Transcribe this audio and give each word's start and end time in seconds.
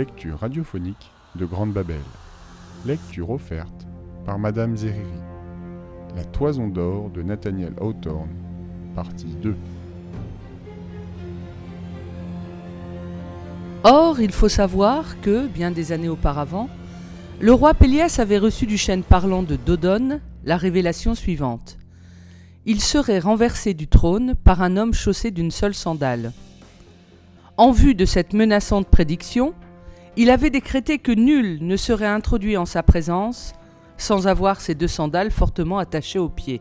lecture 0.00 0.38
radiophonique 0.38 1.10
de 1.34 1.44
Grande 1.44 1.74
Babel. 1.74 2.00
Lecture 2.86 3.28
offerte 3.28 3.86
par 4.24 4.38
Madame 4.38 4.74
Zeriri. 4.74 5.04
La 6.16 6.24
Toison 6.24 6.68
d'or 6.68 7.10
de 7.10 7.20
Nathaniel 7.20 7.74
Hawthorne, 7.78 8.30
partie 8.94 9.36
2. 9.42 9.54
Or, 13.84 14.22
il 14.22 14.32
faut 14.32 14.48
savoir 14.48 15.20
que, 15.20 15.46
bien 15.46 15.70
des 15.70 15.92
années 15.92 16.08
auparavant, 16.08 16.70
le 17.38 17.52
roi 17.52 17.74
Pélias 17.74 18.16
avait 18.20 18.38
reçu 18.38 18.64
du 18.64 18.78
chêne 18.78 19.02
parlant 19.02 19.42
de 19.42 19.56
Dodone 19.56 20.22
la 20.46 20.56
révélation 20.56 21.14
suivante. 21.14 21.76
Il 22.64 22.80
serait 22.80 23.18
renversé 23.18 23.74
du 23.74 23.86
trône 23.86 24.34
par 24.34 24.62
un 24.62 24.78
homme 24.78 24.94
chaussé 24.94 25.30
d'une 25.30 25.50
seule 25.50 25.74
sandale. 25.74 26.32
En 27.58 27.70
vue 27.70 27.94
de 27.94 28.06
cette 28.06 28.32
menaçante 28.32 28.88
prédiction, 28.88 29.52
il 30.16 30.30
avait 30.30 30.50
décrété 30.50 30.98
que 30.98 31.12
nul 31.12 31.58
ne 31.60 31.76
serait 31.76 32.06
introduit 32.06 32.56
en 32.56 32.66
sa 32.66 32.82
présence 32.82 33.52
sans 33.96 34.26
avoir 34.26 34.60
ses 34.60 34.74
deux 34.74 34.88
sandales 34.88 35.30
fortement 35.30 35.78
attachées 35.78 36.18
aux 36.18 36.28
pieds. 36.28 36.60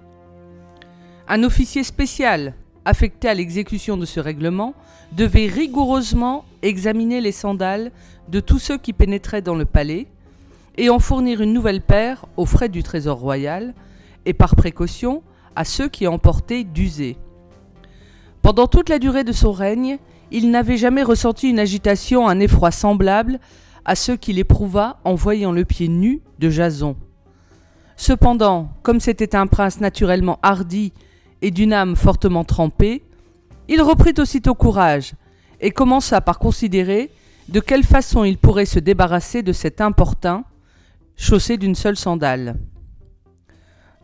Un 1.28 1.44
officier 1.44 1.84
spécial, 1.84 2.54
affecté 2.86 3.28
à 3.28 3.34
l'exécution 3.34 3.98
de 3.98 4.06
ce 4.06 4.20
règlement, 4.20 4.74
devait 5.14 5.48
rigoureusement 5.48 6.46
examiner 6.62 7.22
les 7.22 7.32
sandales 7.32 7.92
de 8.28 8.40
tous 8.40 8.60
ceux 8.60 8.78
qui 8.78 8.94
pénétraient 8.94 9.42
dans 9.42 9.56
le 9.56 9.66
palais 9.66 10.08
et 10.78 10.90
en 10.90 11.00
fournir 11.00 11.42
une 11.42 11.54
nouvelle 11.54 11.82
paire 11.82 12.26
aux 12.38 12.46
frais 12.46 12.70
du 12.70 12.84
trésor 12.84 13.18
royal 13.18 13.74
et 14.26 14.34
par 14.34 14.56
précaution 14.56 15.24
à 15.56 15.66
ceux 15.66 15.90
qui 15.90 16.08
en 16.08 16.20
portaient 16.20 16.64
d'usées. 16.64 17.18
Pendant 18.42 18.68
toute 18.68 18.90
la 18.90 19.00
durée 19.00 19.24
de 19.24 19.32
son 19.32 19.52
règne, 19.52 19.98
il 20.32 20.52
n'avait 20.52 20.78
jamais 20.78 21.04
ressenti 21.04 21.50
une 21.50 21.60
agitation, 21.60 22.28
un 22.28 22.40
effroi 22.40 22.72
semblable 22.72 23.40
à 23.86 23.96
ceux 23.96 24.18
qu'il 24.18 24.40
éprouva 24.40 25.00
en 25.04 25.16
voyant 25.16 25.52
le 25.52 25.66
pied 25.66 25.88
nu 25.88 26.22
de 26.40 26.50
Jason. 26.50 26.96
Cependant, 27.96 28.70
comme 28.84 29.00
c'était 29.00 29.36
un 29.36 29.48
prince 29.48 29.82
naturellement 29.82 30.40
hardi 30.42 30.94
et 31.42 31.52
d'une 31.52 31.74
âme 31.74 31.96
fortement 31.96 32.44
trempée, 32.44 33.04
il 33.68 33.82
reprit 33.82 34.14
aussitôt 34.18 34.56
courage 34.56 35.14
et 35.60 35.72
commença 35.72 36.22
par 36.22 36.40
considérer 36.40 37.12
de 37.50 37.60
quelle 37.60 37.84
façon 37.84 38.24
il 38.24 38.38
pourrait 38.38 38.66
se 38.66 38.80
débarrasser 38.80 39.44
de 39.44 39.52
cet 39.52 39.82
importun, 39.82 40.44
chaussé 41.18 41.58
d'une 41.58 41.76
seule 41.76 41.98
sandale. 41.98 42.56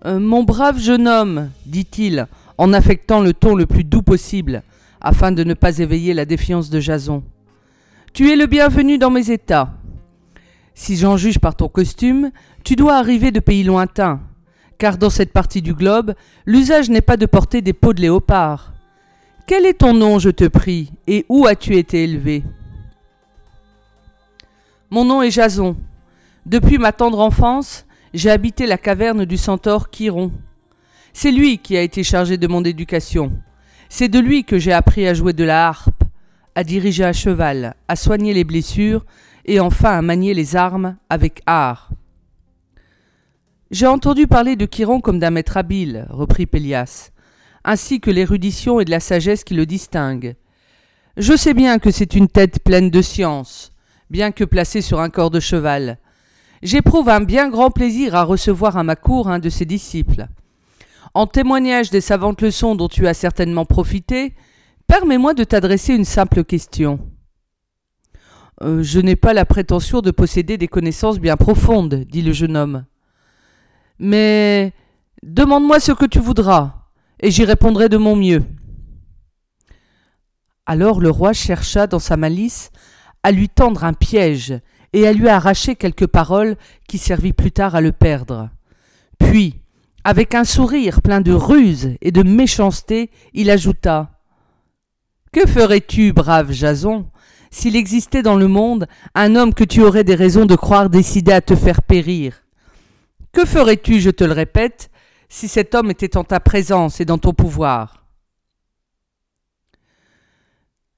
Euh, 0.05 0.19
mon 0.19 0.43
brave 0.43 0.79
jeune 0.79 1.07
homme, 1.07 1.49
dit-il, 1.65 2.27
en 2.57 2.73
affectant 2.73 3.21
le 3.21 3.33
ton 3.33 3.55
le 3.55 3.65
plus 3.65 3.83
doux 3.83 4.01
possible, 4.01 4.63
afin 5.05 5.31
de 5.31 5.43
ne 5.43 5.53
pas 5.53 5.77
éveiller 5.77 6.15
la 6.15 6.25
défiance 6.25 6.71
de 6.71 6.79
Jason. 6.79 7.23
Tu 8.11 8.31
es 8.31 8.35
le 8.35 8.47
bienvenu 8.47 8.97
dans 8.97 9.11
mes 9.11 9.29
états. 9.29 9.71
Si 10.73 10.97
j'en 10.97 11.15
juge 11.15 11.37
par 11.37 11.55
ton 11.55 11.69
costume, 11.69 12.31
tu 12.63 12.75
dois 12.75 12.95
arriver 12.95 13.31
de 13.31 13.39
pays 13.39 13.63
lointains, 13.63 14.19
car 14.79 14.97
dans 14.97 15.11
cette 15.11 15.31
partie 15.31 15.61
du 15.61 15.75
globe, 15.75 16.15
l'usage 16.47 16.89
n'est 16.89 17.01
pas 17.01 17.17
de 17.17 17.27
porter 17.27 17.61
des 17.61 17.71
peaux 17.71 17.93
de 17.93 18.01
léopard. 18.01 18.73
Quel 19.45 19.67
est 19.67 19.77
ton 19.77 19.93
nom, 19.93 20.17
je 20.17 20.31
te 20.31 20.45
prie, 20.45 20.91
et 21.05 21.23
où 21.29 21.45
as-tu 21.45 21.77
été 21.77 22.03
élevé? 22.03 22.43
Mon 24.89 25.05
nom 25.05 25.21
est 25.21 25.29
Jason. 25.29 25.77
Depuis 26.47 26.79
ma 26.79 26.91
tendre 26.91 27.19
enfance, 27.19 27.85
j'ai 28.11 28.31
habité 28.31 28.65
la 28.65 28.79
caverne 28.79 29.23
du 29.25 29.37
centaure 29.37 29.91
Chiron. 29.91 30.31
C'est 31.13 31.31
lui 31.31 31.59
qui 31.59 31.77
a 31.77 31.81
été 31.81 32.01
chargé 32.01 32.37
de 32.37 32.47
mon 32.47 32.63
éducation. 32.63 33.31
C'est 33.89 34.09
de 34.09 34.19
lui 34.19 34.43
que 34.43 34.57
j'ai 34.57 34.73
appris 34.73 35.07
à 35.07 35.13
jouer 35.13 35.33
de 35.33 35.43
la 35.43 35.67
harpe, 35.67 36.03
à 36.55 36.63
diriger 36.63 37.03
un 37.03 37.13
cheval, 37.13 37.75
à 37.87 37.95
soigner 37.95 38.33
les 38.33 38.43
blessures 38.43 39.05
et 39.45 39.59
enfin 39.59 39.97
à 39.97 40.01
manier 40.01 40.33
les 40.33 40.55
armes 40.55 40.97
avec 41.09 41.41
art. 41.45 41.89
J'ai 43.71 43.87
entendu 43.87 44.27
parler 44.27 44.55
de 44.55 44.65
Chiron 44.65 45.01
comme 45.01 45.19
d'un 45.19 45.31
maître 45.31 45.57
habile, 45.57 46.07
reprit 46.09 46.45
Pélias, 46.45 47.11
ainsi 47.63 47.99
que 47.99 48.11
l'érudition 48.11 48.79
et 48.79 48.85
de 48.85 48.91
la 48.91 48.99
sagesse 48.99 49.43
qui 49.43 49.53
le 49.53 49.65
distinguent. 49.65 50.35
Je 51.17 51.35
sais 51.35 51.53
bien 51.53 51.79
que 51.79 51.91
c'est 51.91 52.15
une 52.15 52.27
tête 52.27 52.63
pleine 52.63 52.89
de 52.89 53.01
science, 53.01 53.73
bien 54.09 54.31
que 54.31 54.43
placée 54.43 54.81
sur 54.81 54.99
un 54.99 55.09
corps 55.09 55.31
de 55.31 55.39
cheval. 55.39 55.97
J'éprouve 56.61 57.09
un 57.09 57.21
bien 57.21 57.49
grand 57.49 57.71
plaisir 57.71 58.15
à 58.15 58.23
recevoir 58.23 58.77
à 58.77 58.83
ma 58.83 58.95
cour 58.95 59.29
un 59.29 59.39
de 59.39 59.49
ses 59.49 59.65
disciples. 59.65 60.27
En 61.15 61.27
témoignage 61.27 61.91
des 61.91 62.01
savantes 62.01 62.41
leçons 62.41 62.75
dont 62.75 62.89
tu 62.89 63.07
as 63.07 63.13
certainement 63.13 63.63
profité, 63.63 64.35
permets-moi 64.85 65.33
de 65.33 65.45
t'adresser 65.45 65.95
une 65.95 66.03
simple 66.03 66.43
question. 66.43 66.99
Euh, 68.61 68.83
je 68.83 68.99
n'ai 68.99 69.15
pas 69.15 69.33
la 69.33 69.45
prétention 69.45 70.01
de 70.01 70.11
posséder 70.11 70.57
des 70.57 70.67
connaissances 70.67 71.19
bien 71.19 71.37
profondes, 71.37 72.03
dit 72.09 72.21
le 72.21 72.33
jeune 72.33 72.57
homme. 72.57 72.83
Mais 73.97 74.73
demande-moi 75.23 75.79
ce 75.79 75.93
que 75.93 76.05
tu 76.05 76.19
voudras, 76.19 76.83
et 77.21 77.31
j'y 77.31 77.45
répondrai 77.45 77.87
de 77.87 77.95
mon 77.95 78.17
mieux. 78.17 78.43
Alors 80.65 80.99
le 80.99 81.09
roi 81.09 81.31
chercha 81.31 81.87
dans 81.87 81.99
sa 81.99 82.17
malice 82.17 82.71
à 83.23 83.31
lui 83.31 83.47
tendre 83.47 83.85
un 83.85 83.93
piège 83.93 84.59
et 84.91 85.07
à 85.07 85.13
lui 85.13 85.29
arracher 85.29 85.77
quelques 85.77 86.07
paroles 86.07 86.57
qui 86.89 86.97
servit 86.97 87.31
plus 87.31 87.53
tard 87.53 87.73
à 87.73 87.79
le 87.79 87.93
perdre. 87.93 88.49
Puis, 89.17 89.61
avec 90.05 90.35
un 90.35 90.43
sourire 90.43 91.01
plein 91.01 91.19
de 91.19 91.33
ruse 91.33 91.97
et 91.99 92.11
de 92.11 92.21
méchanceté, 92.21 93.09
il 93.33 93.49
ajouta 93.49 94.11
Que 95.33 95.47
ferais-tu, 95.47 96.13
brave 96.13 96.51
Jason, 96.51 97.09
s'il 97.49 97.75
existait 97.75 98.21
dans 98.21 98.35
le 98.35 98.47
monde 98.47 98.85
un 99.15 99.35
homme 99.35 99.55
que 99.55 99.63
tu 99.63 99.81
aurais 99.81 100.03
des 100.03 100.13
raisons 100.13 100.45
de 100.45 100.55
croire 100.55 100.91
décidé 100.91 101.31
à 101.31 101.41
te 101.41 101.55
faire 101.55 101.81
périr? 101.81 102.43
Que 103.33 103.45
ferais-tu, 103.45 103.99
je 103.99 104.11
te 104.11 104.23
le 104.23 104.33
répète, 104.33 104.91
si 105.27 105.47
cet 105.47 105.73
homme 105.73 105.89
était 105.89 106.17
en 106.17 106.23
ta 106.23 106.39
présence 106.39 107.01
et 107.01 107.05
dans 107.05 107.17
ton 107.17 107.33
pouvoir? 107.33 108.05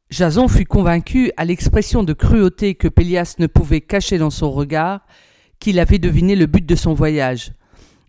Jason 0.09 0.49
fut 0.49 0.65
convaincu 0.65 1.31
à 1.37 1.45
l'expression 1.45 2.03
de 2.03 2.11
cruauté 2.11 2.75
que 2.75 2.89
Pélias 2.89 3.35
ne 3.39 3.47
pouvait 3.47 3.81
cacher 3.81 4.17
dans 4.17 4.29
son 4.31 4.51
regard 4.51 5.05
qu'il 5.59 5.79
avait 5.79 5.97
deviné 5.97 6.35
le 6.35 6.45
but 6.45 6.65
de 6.65 6.75
son 6.75 6.93
voyage 6.93 7.53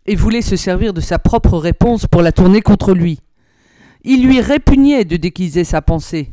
et 0.09 0.17
voulait 0.17 0.43
se 0.43 0.57
servir 0.57 0.95
de 0.95 1.03
sa 1.03 1.19
propre 1.19 1.59
réponse 1.59 2.07
pour 2.07 2.23
la 2.23 2.33
tourner 2.33 2.63
contre 2.63 2.95
lui. 2.95 3.21
Il 4.05 4.25
lui 4.25 4.41
répugnait 4.41 5.05
de 5.05 5.19
déguiser 5.19 5.65
sa 5.65 5.83
pensée. 5.83 6.33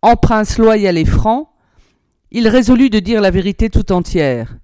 En 0.00 0.16
prince 0.16 0.56
loyal 0.56 0.96
et 0.96 1.04
franc, 1.04 1.52
il 2.30 2.48
résolut 2.48 2.88
de 2.88 3.00
dire 3.00 3.20
la 3.20 3.30
vérité 3.30 3.68
tout 3.68 3.92
entière. 3.92 4.56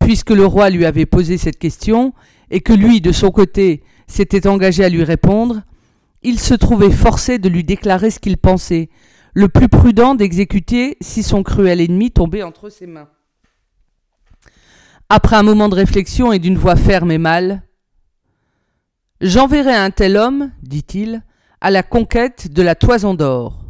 Puisque 0.00 0.30
le 0.30 0.44
roi 0.44 0.68
lui 0.68 0.84
avait 0.84 1.06
posé 1.06 1.38
cette 1.38 1.60
question, 1.60 2.12
et 2.50 2.60
que 2.60 2.72
lui, 2.72 3.00
de 3.00 3.12
son 3.12 3.30
côté, 3.30 3.84
s'était 4.08 4.48
engagé 4.48 4.84
à 4.84 4.88
lui 4.88 5.04
répondre, 5.04 5.62
il 6.22 6.40
se 6.40 6.54
trouvait 6.54 6.90
forcé 6.90 7.38
de 7.38 7.48
lui 7.48 7.62
déclarer 7.62 8.10
ce 8.10 8.18
qu'il 8.18 8.36
pensait, 8.36 8.88
le 9.32 9.48
plus 9.48 9.68
prudent 9.68 10.16
d'exécuter 10.16 10.96
si 11.00 11.22
son 11.22 11.44
cruel 11.44 11.80
ennemi 11.80 12.10
tombait 12.10 12.42
entre 12.42 12.68
ses 12.68 12.88
mains. 12.88 13.08
Après 15.08 15.36
un 15.36 15.42
moment 15.42 15.68
de 15.68 15.74
réflexion 15.74 16.32
et 16.32 16.38
d'une 16.38 16.58
voix 16.58 16.76
ferme 16.76 17.10
et 17.10 17.18
mâle, 17.18 17.62
J'enverrai 19.20 19.74
un 19.74 19.90
tel 19.90 20.18
homme, 20.18 20.50
dit-il, 20.62 21.22
à 21.62 21.70
la 21.70 21.82
conquête 21.82 22.52
de 22.52 22.60
la 22.60 22.74
toison 22.74 23.14
d'or. 23.14 23.64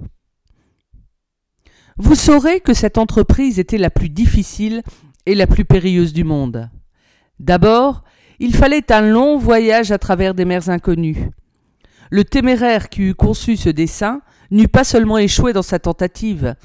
Vous 1.96 2.16
saurez 2.16 2.58
que 2.58 2.74
cette 2.74 2.98
entreprise 2.98 3.60
était 3.60 3.78
la 3.78 3.90
plus 3.90 4.08
difficile 4.08 4.82
et 5.26 5.36
la 5.36 5.46
plus 5.46 5.64
périlleuse 5.64 6.12
du 6.12 6.25
monde. 6.25 6.70
D'abord, 7.38 8.02
il 8.40 8.56
fallait 8.56 8.90
un 8.90 9.02
long 9.02 9.38
voyage 9.38 9.92
à 9.92 9.98
travers 9.98 10.34
des 10.34 10.44
mers 10.44 10.70
inconnues. 10.70 11.30
Le 12.10 12.25
téméraire 12.25 12.88
qui 12.88 13.02
eût 13.02 13.14
conçu 13.14 13.56
ce 13.56 13.69
dessein 13.69 14.22
n'eût 14.50 14.66
pas 14.66 14.82
seulement 14.82 15.19
échoué 15.19 15.52
dans 15.52 15.62
sa 15.62 15.78
tentative, 15.78 16.56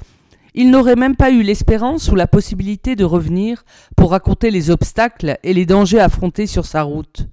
il 0.54 0.70
n'aurait 0.70 0.96
même 0.96 1.16
pas 1.16 1.30
eu 1.30 1.42
l'espérance 1.42 2.08
ou 2.08 2.14
la 2.14 2.26
possibilité 2.26 2.96
de 2.96 3.04
revenir 3.04 3.64
pour 3.96 4.10
raconter 4.10 4.50
les 4.50 4.70
obstacles 4.70 5.38
et 5.42 5.54
les 5.54 5.66
dangers 5.66 6.00
affrontés 6.00 6.46
sur 6.46 6.66
sa 6.66 6.82
route. 6.82 7.26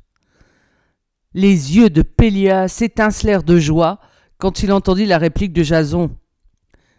Les 1.33 1.75
yeux 1.77 1.89
de 1.89 2.01
Pélia 2.01 2.67
s'étincelèrent 2.67 3.43
de 3.43 3.59
joie 3.59 3.99
quand 4.37 4.63
il 4.63 4.71
entendit 4.71 5.05
la 5.05 5.17
réplique 5.17 5.53
de 5.53 5.63
Jason. 5.63 6.11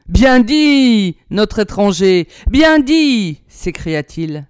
Bien 0.09 0.41
dit, 0.41 1.17
notre 1.31 1.59
étranger, 1.61 2.29
bien 2.49 2.79
dit, 2.79 3.43
s'écria-t-il. 3.49 4.49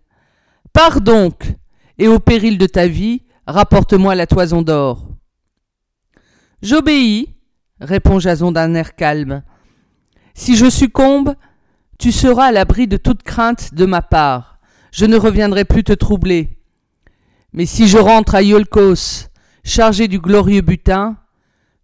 Pars 0.73 1.01
donc, 1.01 1.55
et 1.99 2.07
au 2.07 2.21
péril 2.21 2.59
de 2.59 2.67
ta 2.67 2.87
vie, 2.87 3.23
rapporte-moi 3.47 4.15
la 4.15 4.27
toison 4.27 4.63
d'or. 4.63 5.09
J'obéis, 6.63 7.35
répond 7.81 8.21
Jason 8.21 8.53
d'un 8.53 8.75
air 8.75 8.95
calme. 8.95 9.43
Si 10.35 10.57
je 10.57 10.71
succombe, 10.71 11.35
tu 11.99 12.13
seras 12.13 12.47
à 12.47 12.53
l'abri 12.53 12.87
de 12.87 12.97
toute 12.97 13.23
crainte 13.23 13.75
de 13.75 13.85
ma 13.85 14.03
part. 14.03 14.59
Je 14.93 15.05
ne 15.05 15.17
reviendrai 15.17 15.65
plus 15.65 15.85
te 15.85 15.93
troubler. 15.93 16.59
Mais 17.53 17.67
si 17.67 17.89
je 17.89 17.99
rentre 17.99 18.35
à 18.35 18.43
Iolcos, 18.43 19.29
chargé 19.65 20.09
du 20.09 20.21
glorieux 20.21 20.61
butin, 20.61 21.17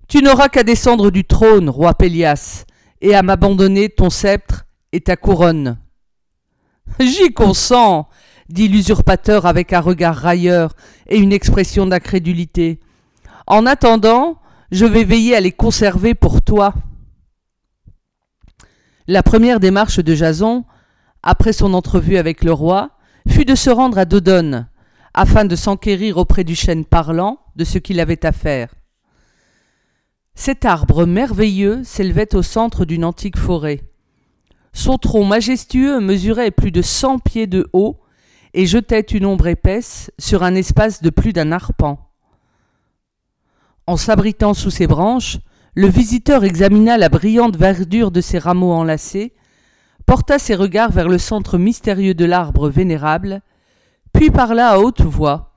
tu 0.08 0.22
n'auras 0.22 0.48
qu'à 0.48 0.62
descendre 0.62 1.10
du 1.10 1.24
trône, 1.24 1.68
roi 1.68 1.94
Pélias, 1.94 2.64
et 3.00 3.14
à 3.14 3.22
m'abandonner 3.22 3.88
ton 3.88 4.10
sceptre 4.10 4.66
et 4.92 5.00
ta 5.00 5.16
couronne. 5.16 5.78
J'y 7.00 7.32
consens, 7.32 8.06
dit 8.48 8.68
l'usurpateur 8.68 9.46
avec 9.46 9.72
un 9.72 9.80
regard 9.80 10.16
railleur 10.16 10.74
et 11.08 11.18
une 11.18 11.32
expression 11.32 11.86
d'incrédulité. 11.86 12.78
En 13.46 13.66
attendant, 13.66 14.38
je 14.70 14.86
vais 14.86 15.04
veiller 15.04 15.34
à 15.34 15.40
les 15.40 15.52
conserver 15.52 16.14
pour 16.14 16.42
toi. 16.42 16.74
La 19.06 19.22
première 19.22 19.60
démarche 19.60 19.98
de 19.98 20.14
Jason, 20.14 20.64
après 21.22 21.52
son 21.52 21.74
entrevue 21.74 22.16
avec 22.16 22.42
le 22.42 22.52
roi, 22.52 22.92
fut 23.28 23.44
de 23.44 23.54
se 23.54 23.68
rendre 23.68 23.98
à 23.98 24.06
Dodone, 24.06 24.66
afin 25.12 25.44
de 25.44 25.56
s'enquérir 25.56 26.16
auprès 26.16 26.42
du 26.42 26.54
chêne 26.54 26.86
parlant 26.86 27.38
de 27.54 27.64
ce 27.64 27.76
qu'il 27.76 28.00
avait 28.00 28.24
à 28.24 28.32
faire. 28.32 28.74
Cet 30.34 30.64
arbre 30.64 31.04
merveilleux 31.04 31.84
s'élevait 31.84 32.34
au 32.34 32.42
centre 32.42 32.86
d'une 32.86 33.04
antique 33.04 33.36
forêt. 33.36 33.82
Son 34.72 34.96
tronc 34.96 35.24
majestueux 35.24 36.00
mesurait 36.00 36.50
plus 36.50 36.72
de 36.72 36.82
cent 36.82 37.18
pieds 37.18 37.46
de 37.46 37.68
haut 37.74 38.00
et 38.54 38.64
jetait 38.64 39.00
une 39.00 39.26
ombre 39.26 39.48
épaisse 39.48 40.10
sur 40.18 40.42
un 40.42 40.54
espace 40.54 41.02
de 41.02 41.10
plus 41.10 41.34
d'un 41.34 41.52
arpent. 41.52 42.10
En 43.86 43.98
s'abritant 43.98 44.54
sous 44.54 44.70
ses 44.70 44.86
branches, 44.86 45.38
le 45.74 45.88
visiteur 45.88 46.44
examina 46.44 46.96
la 46.96 47.08
brillante 47.08 47.56
verdure 47.56 48.10
de 48.10 48.20
ses 48.20 48.38
rameaux 48.38 48.72
enlacés, 48.72 49.34
porta 50.06 50.38
ses 50.38 50.54
regards 50.54 50.92
vers 50.92 51.08
le 51.08 51.18
centre 51.18 51.58
mystérieux 51.58 52.14
de 52.14 52.24
l'arbre 52.24 52.68
vénérable, 52.68 53.42
puis 54.12 54.30
parla 54.30 54.70
à 54.70 54.78
haute 54.78 55.02
voix, 55.02 55.54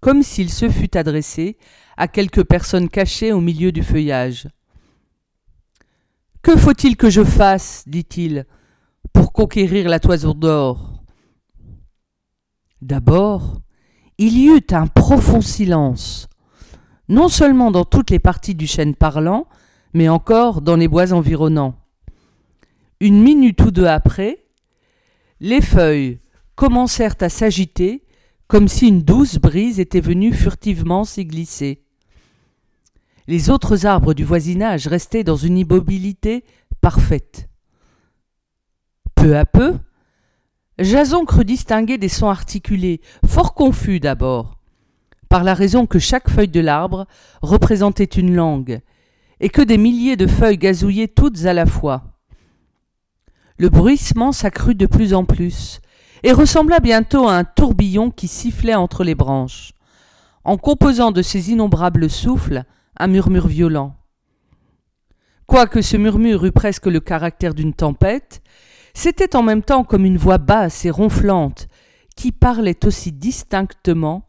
comme 0.00 0.22
s'il 0.22 0.50
se 0.50 0.68
fût 0.68 0.96
adressé 0.96 1.56
à 1.96 2.06
quelque 2.06 2.40
personne 2.40 2.88
cachée 2.88 3.32
au 3.32 3.40
milieu 3.40 3.72
du 3.72 3.82
feuillage. 3.82 4.48
Que 6.42 6.56
faut-il 6.56 6.96
que 6.96 7.10
je 7.10 7.24
fasse, 7.24 7.82
dit-il, 7.86 8.46
pour 9.12 9.32
conquérir 9.32 9.88
la 9.88 9.98
toison 9.98 10.34
d'or? 10.34 11.02
D'abord, 12.80 13.60
il 14.18 14.38
y 14.38 14.46
eut 14.46 14.66
un 14.70 14.86
profond 14.86 15.40
silence, 15.40 16.28
non 17.08 17.28
seulement 17.28 17.70
dans 17.70 17.84
toutes 17.84 18.10
les 18.10 18.18
parties 18.18 18.54
du 18.54 18.66
chêne 18.66 18.94
parlant, 18.94 19.46
mais 19.94 20.08
encore 20.08 20.60
dans 20.62 20.76
les 20.76 20.88
bois 20.88 21.12
environnants. 21.12 21.74
Une 23.00 23.22
minute 23.22 23.60
ou 23.62 23.70
deux 23.70 23.86
après, 23.86 24.44
les 25.40 25.60
feuilles 25.60 26.18
commencèrent 26.56 27.16
à 27.20 27.28
s'agiter 27.28 28.04
comme 28.48 28.66
si 28.66 28.88
une 28.88 29.02
douce 29.02 29.36
brise 29.36 29.78
était 29.78 30.00
venue 30.00 30.32
furtivement 30.32 31.04
s'y 31.04 31.24
glisser. 31.26 31.84
Les 33.26 33.50
autres 33.50 33.84
arbres 33.84 34.14
du 34.14 34.24
voisinage 34.24 34.86
restaient 34.86 35.22
dans 35.22 35.36
une 35.36 35.58
immobilité 35.58 36.44
parfaite. 36.80 37.48
Peu 39.14 39.36
à 39.36 39.44
peu, 39.44 39.74
Jason 40.78 41.24
crut 41.26 41.46
distinguer 41.46 41.98
des 41.98 42.08
sons 42.08 42.30
articulés, 42.30 43.00
fort 43.26 43.52
confus 43.54 44.00
d'abord, 44.00 44.57
par 45.28 45.44
la 45.44 45.54
raison 45.54 45.86
que 45.86 45.98
chaque 45.98 46.30
feuille 46.30 46.48
de 46.48 46.60
l'arbre 46.60 47.06
représentait 47.42 48.04
une 48.04 48.34
langue, 48.34 48.80
et 49.40 49.48
que 49.48 49.62
des 49.62 49.78
milliers 49.78 50.16
de 50.16 50.26
feuilles 50.26 50.58
gazouillaient 50.58 51.08
toutes 51.08 51.44
à 51.44 51.52
la 51.52 51.66
fois. 51.66 52.02
Le 53.58 53.68
bruissement 53.68 54.32
s'accrut 54.32 54.74
de 54.74 54.86
plus 54.86 55.14
en 55.14 55.24
plus, 55.24 55.80
et 56.22 56.32
ressembla 56.32 56.80
bientôt 56.80 57.28
à 57.28 57.34
un 57.34 57.44
tourbillon 57.44 58.10
qui 58.10 58.28
sifflait 58.28 58.74
entre 58.74 59.04
les 59.04 59.14
branches, 59.14 59.72
en 60.44 60.56
composant 60.56 61.12
de 61.12 61.22
ces 61.22 61.50
innombrables 61.50 62.08
souffles 62.08 62.64
un 62.98 63.06
murmure 63.06 63.46
violent. 63.46 63.94
Quoique 65.46 65.82
ce 65.82 65.96
murmure 65.96 66.44
eût 66.44 66.52
presque 66.52 66.86
le 66.86 67.00
caractère 67.00 67.54
d'une 67.54 67.72
tempête, 67.72 68.42
c'était 68.94 69.36
en 69.36 69.42
même 69.42 69.62
temps 69.62 69.84
comme 69.84 70.04
une 70.04 70.18
voix 70.18 70.38
basse 70.38 70.84
et 70.84 70.90
ronflante 70.90 71.68
qui 72.16 72.32
parlait 72.32 72.84
aussi 72.84 73.12
distinctement 73.12 74.27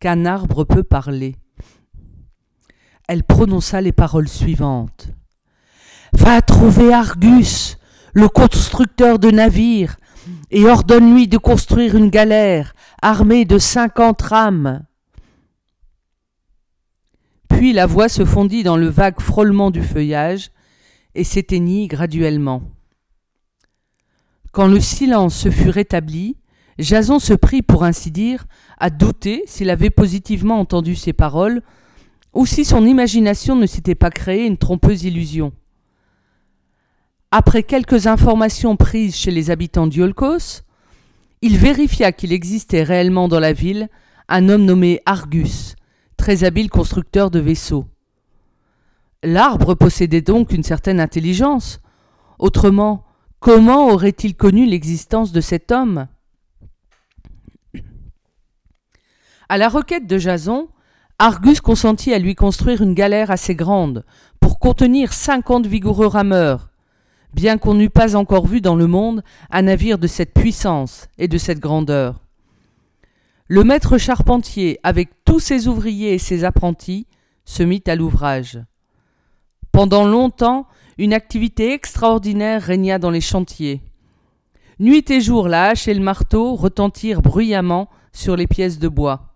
qu'un 0.00 0.26
arbre 0.26 0.64
peut 0.64 0.82
parler. 0.82 1.36
Elle 3.08 3.22
prononça 3.22 3.80
les 3.80 3.92
paroles 3.92 4.28
suivantes. 4.28 5.08
Va 6.12 6.40
trouver 6.42 6.92
Argus, 6.92 7.76
le 8.12 8.28
constructeur 8.28 9.18
de 9.18 9.30
navires, 9.30 9.96
et 10.50 10.64
ordonne-lui 10.66 11.28
de 11.28 11.38
construire 11.38 11.96
une 11.96 12.10
galère 12.10 12.74
armée 13.02 13.44
de 13.44 13.58
cinquante 13.58 14.22
rames. 14.22 14.84
Puis 17.48 17.72
la 17.72 17.86
voix 17.86 18.08
se 18.08 18.24
fondit 18.24 18.62
dans 18.62 18.76
le 18.76 18.88
vague 18.88 19.20
frôlement 19.20 19.70
du 19.70 19.82
feuillage 19.82 20.50
et 21.14 21.24
s'éteignit 21.24 21.88
graduellement. 21.88 22.62
Quand 24.52 24.66
le 24.66 24.80
silence 24.80 25.36
se 25.36 25.50
fut 25.50 25.70
rétabli, 25.70 26.36
Jason 26.78 27.18
se 27.18 27.34
prit, 27.34 27.62
pour 27.62 27.84
ainsi 27.84 28.10
dire, 28.10 28.44
à 28.78 28.90
douter 28.90 29.42
s'il 29.46 29.70
avait 29.70 29.90
positivement 29.90 30.58
entendu 30.58 30.96
ces 30.96 31.12
paroles, 31.12 31.62
ou 32.32 32.46
si 32.46 32.64
son 32.64 32.84
imagination 32.84 33.54
ne 33.54 33.66
s'était 33.66 33.94
pas 33.94 34.10
créé 34.10 34.46
une 34.46 34.56
trompeuse 34.56 35.04
illusion. 35.04 35.52
Après 37.30 37.62
quelques 37.62 38.06
informations 38.06 38.76
prises 38.76 39.14
chez 39.14 39.30
les 39.30 39.50
habitants 39.50 39.86
d'Iolcos, 39.86 40.62
il 41.42 41.58
vérifia 41.58 42.12
qu'il 42.12 42.32
existait 42.32 42.82
réellement 42.82 43.28
dans 43.28 43.40
la 43.40 43.52
ville 43.52 43.88
un 44.28 44.48
homme 44.48 44.64
nommé 44.64 45.00
Argus, 45.06 45.76
très 46.16 46.44
habile 46.44 46.70
constructeur 46.70 47.30
de 47.30 47.40
vaisseaux. 47.40 47.86
L'arbre 49.22 49.74
possédait 49.74 50.22
donc 50.22 50.52
une 50.52 50.62
certaine 50.62 51.00
intelligence. 51.00 51.80
Autrement, 52.38 53.04
Comment 53.44 53.90
aurait-il 53.90 54.36
connu 54.36 54.64
l'existence 54.64 55.30
de 55.30 55.42
cet 55.42 55.70
homme? 55.70 56.08
À 59.48 59.58
la 59.58 59.68
requête 59.68 60.06
de 60.06 60.18
Jason, 60.18 60.68
Argus 61.18 61.60
consentit 61.60 62.14
à 62.14 62.18
lui 62.18 62.34
construire 62.34 62.82
une 62.82 62.94
galère 62.94 63.30
assez 63.30 63.54
grande 63.54 64.04
pour 64.40 64.58
contenir 64.58 65.12
cinquante 65.12 65.66
vigoureux 65.66 66.06
rameurs, 66.06 66.70
bien 67.34 67.58
qu'on 67.58 67.74
n'eût 67.74 67.90
pas 67.90 68.16
encore 68.16 68.46
vu 68.46 68.60
dans 68.60 68.74
le 68.74 68.86
monde 68.86 69.22
un 69.50 69.62
navire 69.62 69.98
de 69.98 70.06
cette 70.06 70.32
puissance 70.32 71.08
et 71.18 71.28
de 71.28 71.38
cette 71.38 71.60
grandeur. 71.60 72.20
Le 73.46 73.62
maître 73.62 73.98
charpentier, 73.98 74.80
avec 74.82 75.10
tous 75.24 75.40
ses 75.40 75.68
ouvriers 75.68 76.14
et 76.14 76.18
ses 76.18 76.44
apprentis, 76.44 77.06
se 77.44 77.62
mit 77.62 77.82
à 77.86 77.94
l'ouvrage. 77.94 78.58
Pendant 79.70 80.06
longtemps, 80.06 80.66
une 80.96 81.12
activité 81.12 81.72
extraordinaire 81.72 82.62
régna 82.62 82.98
dans 82.98 83.10
les 83.10 83.20
chantiers. 83.20 83.82
Nuit 84.78 85.10
et 85.10 85.20
jour, 85.20 85.48
la 85.48 85.66
hache 85.66 85.86
et 85.86 85.94
le 85.94 86.00
marteau 86.00 86.54
retentirent 86.54 87.20
bruyamment 87.20 87.90
sur 88.12 88.36
les 88.36 88.46
pièces 88.46 88.78
de 88.78 88.88
bois. 88.88 89.33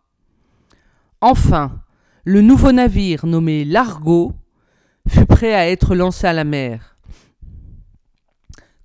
Enfin, 1.20 1.82
le 2.24 2.42
nouveau 2.42 2.72
navire 2.72 3.26
nommé 3.26 3.64
l'Argo 3.64 4.32
fut 5.08 5.26
prêt 5.26 5.54
à 5.54 5.68
être 5.68 5.94
lancé 5.94 6.26
à 6.26 6.32
la 6.32 6.44
mer. 6.44 6.96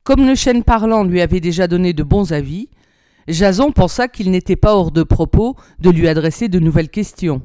Comme 0.04 0.25
le 0.25 0.36
chêne 0.36 0.63
parlant 0.63 1.04
lui 1.04 1.22
avait 1.22 1.40
déjà 1.40 1.68
donné 1.68 1.94
de 1.94 2.04
bons 2.04 2.34
avis, 2.34 2.70
Jason 3.28 3.72
pensa 3.72 4.08
qu'il 4.08 4.32
n'était 4.32 4.56
pas 4.56 4.75
hors 4.75 4.92
de 4.92 5.04
propos 5.04 5.56
de 5.80 5.90
lui 5.90 6.08
adresser 6.08 6.50
de 6.50 6.60
nouvelles 6.60 6.90
questions. 6.90 7.42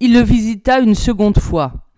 Il 0.00 0.14
le 0.14 0.20
visita 0.20 0.80
une 0.80 0.94
seconde 0.94 1.38
fois, 1.38 1.90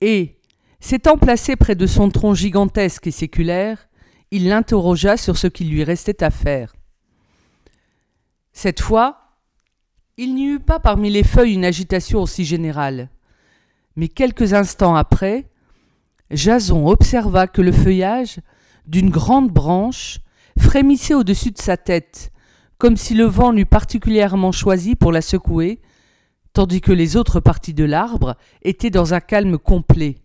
et, 0.00 0.36
S'étant 0.80 1.18
placé 1.18 1.56
près 1.56 1.74
de 1.74 1.86
son 1.86 2.10
tronc 2.10 2.34
gigantesque 2.34 3.06
et 3.06 3.10
séculaire, 3.10 3.88
il 4.30 4.48
l'interrogea 4.48 5.16
sur 5.16 5.36
ce 5.36 5.46
qu'il 5.46 5.70
lui 5.70 5.82
restait 5.82 6.22
à 6.22 6.30
faire. 6.30 6.76
Cette 8.52 8.80
fois, 8.80 9.25
il 10.16 10.34
n'y 10.34 10.46
eut 10.46 10.60
pas 10.60 10.80
parmi 10.80 11.10
les 11.10 11.24
feuilles 11.24 11.54
une 11.54 11.64
agitation 11.64 12.22
aussi 12.22 12.44
générale. 12.44 13.10
Mais 13.96 14.08
quelques 14.08 14.54
instants 14.54 14.94
après, 14.94 15.50
Jason 16.30 16.86
observa 16.86 17.46
que 17.46 17.62
le 17.62 17.72
feuillage 17.72 18.40
d'une 18.86 19.10
grande 19.10 19.50
branche 19.50 20.20
frémissait 20.58 21.14
au-dessus 21.14 21.50
de 21.50 21.58
sa 21.58 21.76
tête, 21.76 22.32
comme 22.78 22.96
si 22.96 23.14
le 23.14 23.24
vent 23.24 23.50
l'eût 23.50 23.66
particulièrement 23.66 24.52
choisi 24.52 24.96
pour 24.96 25.12
la 25.12 25.20
secouer, 25.20 25.80
tandis 26.52 26.80
que 26.80 26.92
les 26.92 27.16
autres 27.16 27.40
parties 27.40 27.74
de 27.74 27.84
l'arbre 27.84 28.36
étaient 28.62 28.90
dans 28.90 29.12
un 29.12 29.20
calme 29.20 29.58
complet. 29.58 30.16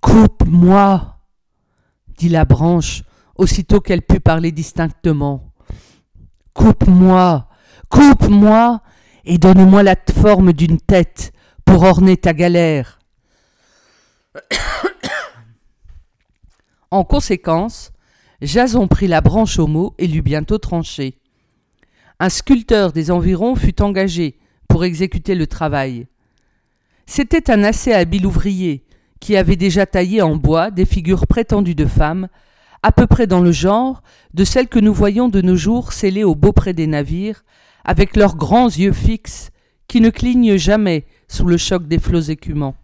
Coupe-moi, 0.00 1.20
dit 2.18 2.28
la 2.28 2.44
branche, 2.44 3.04
aussitôt 3.36 3.80
qu'elle 3.80 4.02
put 4.02 4.20
parler 4.20 4.50
distinctement. 4.50 5.52
Coupe-moi, 6.54 7.48
coupe-moi, 7.92 8.80
et 9.26 9.36
donne-moi 9.38 9.82
la 9.82 9.96
forme 10.20 10.52
d'une 10.54 10.80
tête 10.80 11.32
pour 11.64 11.82
orner 11.82 12.16
ta 12.16 12.32
galère. 12.32 12.98
en 16.90 17.04
conséquence, 17.04 17.92
Jason 18.40 18.88
prit 18.88 19.08
la 19.08 19.20
branche 19.20 19.58
au 19.58 19.66
mot 19.66 19.94
et 19.98 20.06
l'eut 20.06 20.22
bientôt 20.22 20.56
tranchée. 20.58 21.18
Un 22.18 22.30
sculpteur 22.30 22.92
des 22.92 23.10
environs 23.10 23.56
fut 23.56 23.82
engagé 23.82 24.38
pour 24.68 24.84
exécuter 24.84 25.34
le 25.34 25.46
travail. 25.46 26.06
C'était 27.04 27.50
un 27.50 27.62
assez 27.62 27.92
habile 27.92 28.26
ouvrier, 28.26 28.86
qui 29.20 29.36
avait 29.36 29.56
déjà 29.56 29.84
taillé 29.84 30.22
en 30.22 30.34
bois 30.36 30.70
des 30.70 30.86
figures 30.86 31.26
prétendues 31.26 31.74
de 31.74 31.86
femmes, 31.86 32.28
à 32.82 32.90
peu 32.90 33.06
près 33.06 33.26
dans 33.26 33.40
le 33.40 33.52
genre 33.52 34.02
de 34.32 34.44
celles 34.44 34.68
que 34.68 34.78
nous 34.78 34.94
voyons 34.94 35.28
de 35.28 35.42
nos 35.42 35.56
jours 35.56 35.92
scellées 35.92 36.24
au 36.24 36.34
beaupré 36.34 36.72
des 36.72 36.86
navires, 36.86 37.44
avec 37.84 38.16
leurs 38.16 38.36
grands 38.36 38.68
yeux 38.68 38.92
fixes, 38.92 39.50
qui 39.88 40.00
ne 40.00 40.10
clignent 40.10 40.56
jamais 40.56 41.04
sous 41.28 41.46
le 41.46 41.56
choc 41.56 41.86
des 41.86 41.98
flots 41.98 42.20
écumants. 42.20 42.76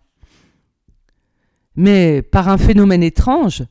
Mais 1.77 2.23
par 2.23 2.49
un 2.49 2.59
phénomène 2.59 3.03
étrange, 3.03 3.63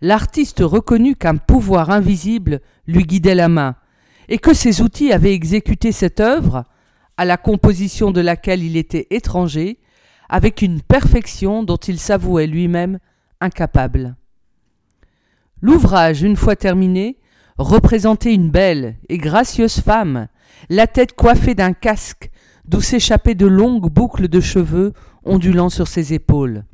l'artiste 0.00 0.60
reconnut 0.60 1.16
qu'un 1.16 1.36
pouvoir 1.36 1.90
invisible 1.90 2.60
lui 2.86 3.04
guidait 3.04 3.34
la 3.34 3.48
main, 3.48 3.76
et 4.28 4.38
que 4.38 4.54
ses 4.54 4.80
outils 4.80 5.12
avaient 5.12 5.34
exécuté 5.34 5.92
cette 5.92 6.20
œuvre, 6.20 6.64
à 7.16 7.24
la 7.24 7.36
composition 7.36 8.10
de 8.10 8.20
laquelle 8.20 8.62
il 8.62 8.76
était 8.76 9.06
étranger, 9.10 9.78
avec 10.28 10.62
une 10.62 10.80
perfection 10.80 11.62
dont 11.62 11.76
il 11.76 11.98
s'avouait 11.98 12.46
lui-même 12.46 12.98
incapable. 13.40 14.16
L'ouvrage, 15.60 16.22
une 16.22 16.36
fois 16.36 16.56
terminé, 16.56 17.18
représentait 17.58 18.34
une 18.34 18.50
belle 18.50 18.96
et 19.08 19.18
gracieuse 19.18 19.80
femme, 19.80 20.28
la 20.68 20.86
tête 20.86 21.14
coiffée 21.14 21.54
d'un 21.54 21.72
casque 21.72 22.30
d'où 22.64 22.80
s'échappaient 22.80 23.34
de 23.34 23.46
longues 23.46 23.90
boucles 23.90 24.28
de 24.28 24.40
cheveux 24.40 24.92
ondulant 25.24 25.68
sur 25.68 25.88
ses 25.88 26.14
épaules. 26.14 26.64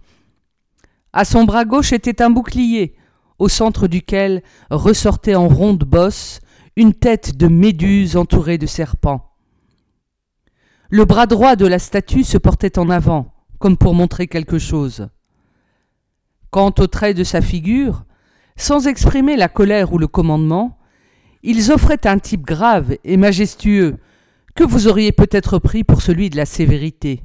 À 1.12 1.24
son 1.24 1.44
bras 1.44 1.64
gauche 1.64 1.92
était 1.92 2.22
un 2.22 2.30
bouclier, 2.30 2.94
au 3.38 3.48
centre 3.48 3.88
duquel 3.88 4.42
ressortait 4.70 5.34
en 5.34 5.48
ronde 5.48 5.84
bosse 5.84 6.40
une 6.76 6.94
tête 6.94 7.36
de 7.36 7.48
méduse 7.48 8.16
entourée 8.16 8.58
de 8.58 8.66
serpents. 8.66 9.32
Le 10.88 11.04
bras 11.04 11.26
droit 11.26 11.56
de 11.56 11.66
la 11.66 11.78
statue 11.78 12.24
se 12.24 12.38
portait 12.38 12.78
en 12.78 12.90
avant, 12.90 13.32
comme 13.58 13.76
pour 13.76 13.94
montrer 13.94 14.26
quelque 14.26 14.58
chose. 14.58 15.08
Quant 16.50 16.74
aux 16.78 16.86
traits 16.86 17.16
de 17.16 17.24
sa 17.24 17.40
figure, 17.40 18.04
sans 18.56 18.86
exprimer 18.86 19.36
la 19.36 19.48
colère 19.48 19.92
ou 19.92 19.98
le 19.98 20.08
commandement, 20.08 20.79
ils 21.42 21.72
offraient 21.72 22.06
un 22.06 22.18
type 22.18 22.42
grave 22.42 22.96
et 23.04 23.16
majestueux 23.16 23.96
que 24.54 24.64
vous 24.64 24.88
auriez 24.88 25.12
peut-être 25.12 25.58
pris 25.58 25.84
pour 25.84 26.02
celui 26.02 26.30
de 26.30 26.36
la 26.36 26.46
sévérité. 26.46 27.22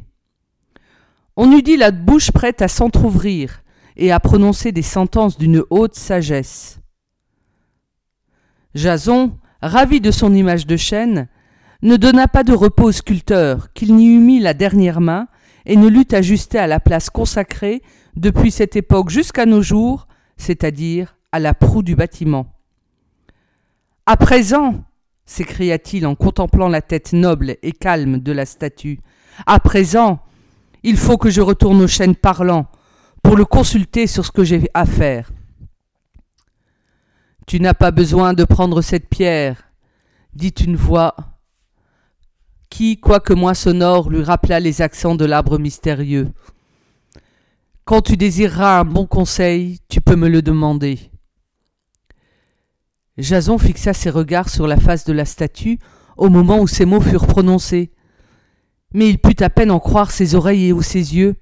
On 1.36 1.52
eût 1.52 1.62
dit 1.62 1.78
la 1.78 1.92
bouche 1.92 2.32
prête 2.32 2.62
à 2.62 2.68
s'entr'ouvrir 2.68 3.64
et 3.98 4.12
à 4.12 4.20
prononcer 4.20 4.72
des 4.72 4.82
sentences 4.82 5.38
d'une 5.38 5.64
haute 5.70 5.96
sagesse. 5.96 6.80
Jason, 8.74 9.38
ravi 9.62 10.02
de 10.02 10.12
son 10.12 10.34
image 10.34 10.66
de 10.66 10.78
chêne, 10.78 11.28
ne 11.82 11.98
donna 11.98 12.28
pas 12.28 12.44
de 12.44 12.54
repos 12.54 12.86
au 12.86 12.92
sculpteur, 12.92 13.74
qu'il 13.74 13.96
n'y 13.96 14.08
eût 14.08 14.20
mis 14.20 14.40
la 14.40 14.54
dernière 14.54 15.02
main 15.02 15.28
et 15.66 15.76
ne 15.76 15.88
l'eût 15.88 16.08
ajusté 16.12 16.58
à 16.58 16.68
la 16.68 16.80
place 16.80 17.10
consacrée 17.10 17.82
depuis 18.16 18.52
cette 18.52 18.76
époque 18.76 19.10
jusqu'à 19.10 19.46
nos 19.46 19.62
jours, 19.62 20.08
c'est-à-dire 20.38 21.18
à 21.32 21.40
la 21.40 21.54
proue 21.54 21.84
du 21.84 21.96
bâtiment. 21.96 22.55
À 24.08 24.18
présent, 24.18 24.84
s'écria-t-il 25.26 26.06
en 26.06 26.14
contemplant 26.14 26.68
la 26.68 26.84
tête 26.84 27.12
noble 27.12 27.58
et 27.64 27.72
calme 27.72 28.20
de 28.20 28.32
la 28.32 28.46
statue, 28.46 29.00
à 29.48 29.60
présent, 29.60 30.20
il 30.84 30.98
faut 30.98 31.18
que 31.18 31.32
je 31.32 31.42
retourne 31.42 31.82
au 31.82 31.88
chêne 31.88 32.16
parlant 32.16 32.68
pour 33.24 33.36
le 33.36 33.46
consulter 33.46 34.06
sur 34.06 34.24
ce 34.24 34.32
que 34.32 34.44
j'ai 34.44 34.70
à 34.76 34.86
faire. 34.86 35.32
Tu 37.48 37.60
n'as 37.60 37.74
pas 37.74 37.90
besoin 37.90 38.34
de 38.34 38.44
prendre 38.44 38.84
cette 38.84 39.10
pierre, 39.10 39.72
dit 40.36 40.54
une 40.64 40.76
voix 40.76 41.16
qui, 42.70 43.00
quoique 43.00 43.34
moins 43.34 43.56
sonore, 43.56 44.12
lui 44.12 44.22
rappela 44.22 44.60
les 44.60 44.84
accents 44.84 45.16
de 45.16 45.26
l'arbre 45.26 45.58
mystérieux. 45.58 46.32
Quand 47.86 48.02
tu 48.02 48.18
désireras 48.18 48.82
un 48.82 48.86
bon 48.86 49.08
conseil, 49.08 49.80
tu 49.90 50.00
peux 50.00 50.16
me 50.16 50.30
le 50.30 50.44
demander. 50.44 51.12
Jason 53.18 53.58
fixa 53.58 53.94
ses 53.94 54.10
regards 54.10 54.50
sur 54.50 54.68
la 54.68 54.78
face 54.78 55.06
de 55.06 55.14
la 55.14 55.26
statue 55.26 55.80
au 56.18 56.30
moment 56.30 56.60
où 56.60 56.68
ces 56.68 56.86
mots 56.86 57.02
furent 57.02 57.28
prononcés. 57.28 57.92
Mais 58.94 59.10
il 59.10 59.20
put 59.20 59.42
à 59.42 59.50
peine 59.50 59.72
en 59.72 59.80
croire 59.80 60.12
ses 60.12 60.36
oreilles 60.36 60.68
et 60.68 60.74
ou 60.74 60.82
ses 60.82 61.16
yeux. 61.16 61.36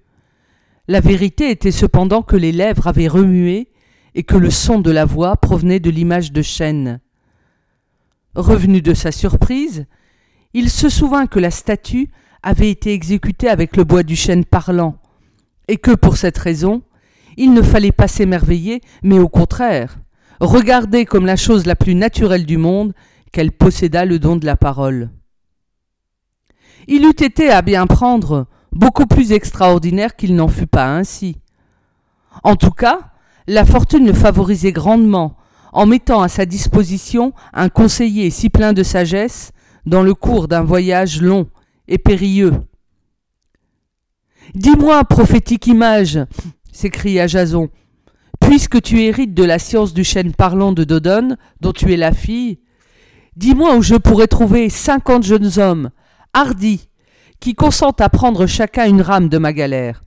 La 0.88 1.00
vérité 1.00 1.50
était 1.50 1.72
cependant 1.72 2.22
que 2.22 2.36
les 2.36 2.51
lèvres 2.51 2.88
avaient 2.88 3.08
remué 3.08 3.70
et 4.15 4.24
que 4.24 4.38
le 4.38 4.50
son 4.50 4.80
de 4.80 4.92
la 4.92 5.06
voix 5.06 5.38
provenait 5.38 5.80
de 5.80 5.89
l'image 5.89 6.32
de 6.32 6.42
chêne. 6.42 7.00
Revenu 8.36 8.82
de 8.82 8.94
sa 8.94 9.12
surprise, 9.12 9.86
il 10.53 10.70
se 10.70 10.89
souvint 10.89 11.27
que 11.27 11.39
la 11.39 11.51
statue 11.51 12.10
avait 12.44 12.70
été 12.70 12.94
exécutée 12.94 13.50
avec 13.50 13.77
le 13.77 13.84
bois 13.84 14.03
du 14.03 14.15
chêne 14.15 14.46
parlant, 14.46 14.98
et 15.68 15.77
que 15.77 15.92
pour 15.92 16.18
cette 16.18 16.38
raison, 16.38 16.84
il 17.38 17.53
ne 17.53 17.62
fallait 17.62 17.92
pas 17.92 18.08
s'émerveiller, 18.08 18.82
mais 19.01 19.18
au 19.18 19.30
contraire, 19.30 19.98
regarder 20.46 21.06
comme 21.06 21.26
la 21.26 21.36
chose 21.36 21.66
la 21.66 21.76
plus 21.76 21.96
naturelle 21.96 22.46
du 22.46 22.58
monde 22.58 22.94
qu'elle 23.32 23.52
possédât 23.52 24.06
le 24.06 24.20
don 24.20 24.36
de 24.36 24.46
la 24.46 24.56
parole. 24.56 25.10
Il 26.88 27.06
eût 27.06 27.10
été 27.10 27.50
à 27.50 27.62
bien 27.62 27.88
prendre 27.88 28.48
beaucoup 28.72 29.06
plus 29.06 29.32
extraordinaire 29.32 30.16
qu'il 30.16 30.36
n'en 30.36 30.48
fut 30.48 30.68
pas 30.68 30.88
ainsi. 30.88 31.38
En 32.44 32.56
tout 32.56 32.72
cas, 32.72 33.12
la 33.48 33.66
fortune 33.66 34.06
le 34.06 34.14
favorisait 34.14 34.72
grandement, 34.72 35.38
en 35.72 35.86
mettant 35.86 36.22
à 36.22 36.28
sa 36.28 36.46
disposition 36.46 37.34
un 37.54 37.70
conseiller 37.70 38.30
si 38.30 38.50
plein 38.50 38.74
de 38.74 38.84
sagesse 38.84 39.52
dans 39.86 40.04
le 40.04 40.14
cours 40.14 40.48
d'un 40.48 40.64
voyage 40.64 41.22
long 41.22 41.48
et 41.88 41.98
périlleux. 41.98 42.54
Dis-moi, 44.56 45.04
prophétique 45.06 45.68
image, 45.68 46.20
s'écria 46.72 47.28
Jason, 47.28 47.70
puisque 48.40 48.82
tu 48.82 49.02
hérites 49.02 49.34
de 49.34 49.44
la 49.44 49.60
science 49.60 49.94
du 49.94 50.04
chêne 50.04 50.34
parlant 50.34 50.72
de 50.72 50.84
Dodone, 50.84 51.38
dont 51.62 51.72
tu 51.72 51.94
es 51.94 51.98
la 51.98 52.12
fille, 52.12 52.60
dis-moi 53.36 53.75
où 53.75 53.82
je 53.82 53.96
pourrais 53.96 54.28
trouver 54.28 54.70
cinquante 54.70 55.24
jeunes 55.24 55.60
hommes, 55.60 55.90
hardis, 56.34 56.90
qui 57.40 57.56
consentent 57.56 58.02
à 58.02 58.10
prendre 58.10 58.46
chacun 58.46 58.88
une 58.88 59.02
rame 59.02 59.30
de 59.30 59.38
ma 59.38 59.54
galère. 59.54 60.04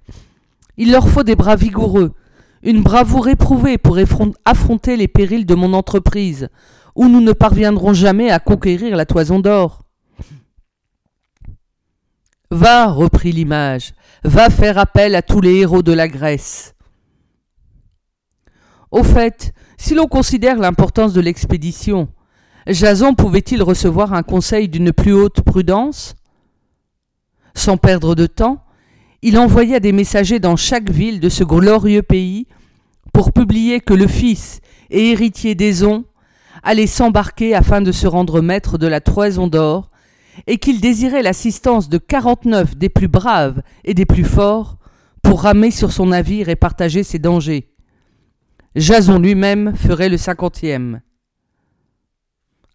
Il 0.76 0.92
leur 0.92 1.08
faut 1.08 1.22
des 1.22 1.36
bras 1.36 1.56
vigoureux, 1.56 2.14
une 2.62 2.82
bravoure 2.82 3.28
éprouvée 3.28 3.78
pour 3.78 3.98
affronter 4.44 4.96
les 4.96 5.08
périls 5.08 5.46
de 5.46 5.54
mon 5.54 5.72
entreprise, 5.72 6.48
où 6.94 7.08
nous 7.08 7.20
ne 7.20 7.32
parviendrons 7.32 7.94
jamais 7.94 8.30
à 8.30 8.38
conquérir 8.38 8.96
la 8.96 9.06
toison 9.06 9.38
d'or. 9.38 9.82
Va, 12.50 12.86
reprit 12.86 13.32
l'image, 13.32 13.92
va 14.24 14.50
faire 14.50 14.78
appel 14.78 15.14
à 15.14 15.22
tous 15.22 15.40
les 15.40 15.56
héros 15.56 15.82
de 15.82 15.92
la 15.92 16.08
Grèce. 16.08 16.75
Au 18.90 19.02
fait, 19.02 19.52
si 19.78 19.94
l'on 19.94 20.06
considère 20.06 20.58
l'importance 20.58 21.12
de 21.12 21.20
l'expédition, 21.20 22.08
Jason 22.66 23.14
pouvait-il 23.14 23.62
recevoir 23.62 24.12
un 24.12 24.22
conseil 24.22 24.68
d'une 24.68 24.92
plus 24.92 25.12
haute 25.12 25.42
prudence? 25.42 26.14
Sans 27.54 27.76
perdre 27.76 28.14
de 28.14 28.26
temps, 28.26 28.62
il 29.22 29.38
envoya 29.38 29.80
des 29.80 29.92
messagers 29.92 30.38
dans 30.38 30.56
chaque 30.56 30.90
ville 30.90 31.20
de 31.20 31.28
ce 31.28 31.42
glorieux 31.42 32.02
pays 32.02 32.46
pour 33.12 33.32
publier 33.32 33.80
que 33.80 33.94
le 33.94 34.06
fils 34.06 34.60
et 34.90 35.10
héritier 35.10 35.54
d'Aison 35.54 36.04
allait 36.62 36.86
s'embarquer 36.86 37.54
afin 37.54 37.80
de 37.80 37.92
se 37.92 38.06
rendre 38.06 38.40
maître 38.40 38.78
de 38.78 38.86
la 38.86 39.00
Toison 39.00 39.46
d'or, 39.46 39.90
et 40.46 40.58
qu'il 40.58 40.80
désirait 40.80 41.22
l'assistance 41.22 41.88
de 41.88 41.96
quarante-neuf 41.96 42.76
des 42.76 42.90
plus 42.90 43.08
braves 43.08 43.62
et 43.84 43.94
des 43.94 44.04
plus 44.04 44.24
forts 44.24 44.76
pour 45.22 45.42
ramer 45.42 45.70
sur 45.70 45.92
son 45.92 46.06
navire 46.06 46.50
et 46.50 46.56
partager 46.56 47.02
ses 47.02 47.18
dangers. 47.18 47.70
Jason 48.76 49.18
lui-même 49.18 49.74
ferait 49.74 50.10
le 50.10 50.18
cinquantième. 50.18 51.00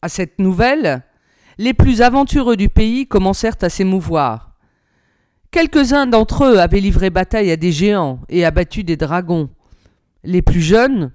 À 0.02 0.10
cette 0.10 0.40
nouvelle, 0.40 1.04
les 1.60 1.76
plus 1.76 2.02
aventureux 2.02 2.58
du 2.58 2.70
pays 2.70 3.06
commencèrent 3.06 3.58
à 3.62 3.70
s'émouvoir. 3.70 4.56
Quelques-uns 5.52 6.08
d'entre 6.08 6.46
eux 6.46 6.58
avaient 6.58 6.80
livré 6.80 7.12
bataille 7.12 7.52
à 7.52 7.56
des 7.56 7.72
géants 7.72 8.20
et 8.30 8.44
abattu 8.46 8.84
des 8.84 8.98
dragons. 8.98 9.52
Les 10.24 10.42
plus 10.42 10.62
jeunes, 10.62 11.12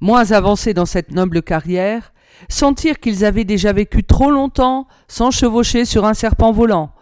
moins 0.00 0.32
avancés 0.32 0.72
dans 0.72 0.86
cette 0.86 1.10
noble 1.10 1.42
carrière, 1.42 2.14
sentirent 2.48 2.98
qu'ils 2.98 3.26
avaient 3.26 3.44
déjà 3.44 3.74
vécu 3.74 4.04
trop 4.04 4.30
longtemps 4.30 4.88
sans 5.06 5.30
chevaucher 5.30 5.84
sur 5.84 6.06
un 6.06 6.14
serpent 6.14 6.50
volant, 6.50 6.92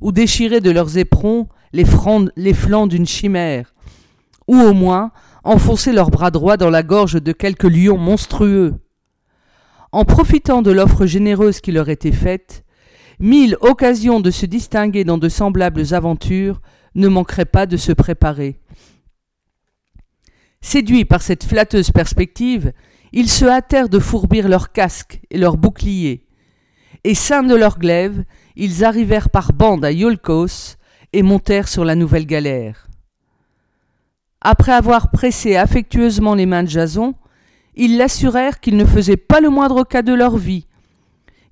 ou 0.00 0.10
déchirer 0.10 0.62
de 0.62 0.70
leurs 0.70 0.96
éperons 0.96 1.48
les, 1.74 1.84
les 2.36 2.54
flancs 2.54 2.86
d'une 2.86 3.06
chimère, 3.06 3.74
ou 4.46 4.56
au 4.58 4.72
moins 4.72 5.12
enfoncer 5.44 5.92
leurs 5.92 6.10
bras 6.10 6.30
droits 6.30 6.56
dans 6.56 6.70
la 6.70 6.82
gorge 6.82 7.22
de 7.22 7.32
quelque 7.32 7.66
lion 7.66 7.96
monstrueux. 7.96 8.74
En 9.92 10.04
profitant 10.04 10.62
de 10.62 10.70
l'offre 10.70 11.06
généreuse 11.06 11.60
qui 11.60 11.72
leur 11.72 11.88
était 11.88 12.12
faite, 12.12 12.64
mille 13.18 13.56
occasions 13.60 14.20
de 14.20 14.30
se 14.30 14.46
distinguer 14.46 15.04
dans 15.04 15.18
de 15.18 15.28
semblables 15.28 15.94
aventures 15.94 16.60
ne 16.94 17.08
manqueraient 17.08 17.44
pas 17.44 17.66
de 17.66 17.76
se 17.76 17.92
préparer. 17.92 18.60
Séduits 20.60 21.04
par 21.04 21.22
cette 21.22 21.44
flatteuse 21.44 21.90
perspective, 21.90 22.72
ils 23.12 23.30
se 23.30 23.46
hâtèrent 23.46 23.88
de 23.88 23.98
fourbir 23.98 24.48
leurs 24.48 24.72
casques 24.72 25.20
et 25.30 25.38
leurs 25.38 25.56
boucliers, 25.56 26.26
et 27.04 27.14
saints 27.14 27.44
de 27.44 27.54
leurs 27.54 27.78
glaives, 27.78 28.24
ils 28.56 28.84
arrivèrent 28.84 29.30
par 29.30 29.52
bande 29.52 29.84
à 29.84 29.92
Iolcos 29.92 30.76
et 31.12 31.22
montèrent 31.22 31.68
sur 31.68 31.84
la 31.84 31.94
nouvelle 31.94 32.26
galère. 32.26 32.87
Après 34.40 34.72
avoir 34.72 35.10
pressé 35.10 35.56
affectueusement 35.56 36.34
les 36.34 36.46
mains 36.46 36.62
de 36.62 36.68
Jason, 36.68 37.14
ils 37.74 37.96
l'assurèrent 37.96 38.60
qu'ils 38.60 38.76
ne 38.76 38.84
faisaient 38.84 39.16
pas 39.16 39.40
le 39.40 39.50
moindre 39.50 39.84
cas 39.84 40.02
de 40.02 40.14
leur 40.14 40.36
vie, 40.36 40.66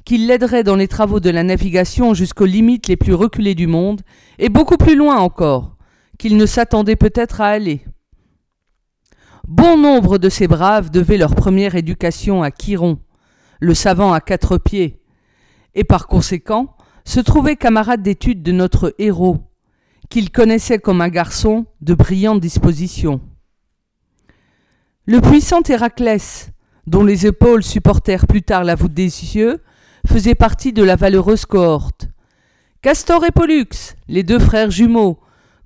qu'ils 0.04 0.26
l'aideraient 0.28 0.62
dans 0.62 0.76
les 0.76 0.88
travaux 0.88 1.18
de 1.18 1.30
la 1.30 1.42
navigation 1.42 2.14
jusqu'aux 2.14 2.46
limites 2.46 2.86
les 2.86 2.96
plus 2.96 3.14
reculées 3.14 3.56
du 3.56 3.66
monde, 3.66 4.02
et 4.38 4.48
beaucoup 4.48 4.76
plus 4.76 4.94
loin 4.94 5.18
encore, 5.18 5.76
qu'ils 6.18 6.36
ne 6.36 6.46
s'attendaient 6.46 6.96
peut-être 6.96 7.40
à 7.40 7.48
aller. 7.48 7.84
Bon 9.48 9.76
nombre 9.76 10.18
de 10.18 10.28
ces 10.28 10.48
braves 10.48 10.90
devaient 10.90 11.18
leur 11.18 11.34
première 11.34 11.74
éducation 11.74 12.42
à 12.42 12.50
Chiron, 12.50 12.98
le 13.60 13.74
savant 13.74 14.12
à 14.12 14.20
quatre 14.20 14.58
pieds, 14.58 15.00
et 15.74 15.84
par 15.84 16.06
conséquent 16.06 16.76
se 17.04 17.20
trouvaient 17.20 17.56
camarades 17.56 18.02
d'études 18.02 18.42
de 18.42 18.52
notre 18.52 18.94
héros, 18.98 19.38
qu'ils 20.08 20.30
connaissaient 20.30 20.78
comme 20.78 21.00
un 21.00 21.08
garçon 21.08 21.66
de 21.80 21.94
brillante 21.94 22.40
disposition. 22.40 23.20
Le 25.06 25.20
puissant 25.20 25.62
Héraclès, 25.68 26.50
dont 26.86 27.04
les 27.04 27.26
épaules 27.26 27.62
supportèrent 27.62 28.26
plus 28.26 28.42
tard 28.42 28.64
la 28.64 28.74
voûte 28.74 28.94
des 28.94 29.10
cieux, 29.10 29.62
faisait 30.06 30.34
partie 30.34 30.72
de 30.72 30.82
la 30.82 30.96
valeureuse 30.96 31.46
cohorte. 31.46 32.08
Castor 32.82 33.24
et 33.24 33.32
Pollux, 33.32 33.94
les 34.08 34.22
deux 34.22 34.38
frères 34.38 34.70
jumeaux, 34.70 35.18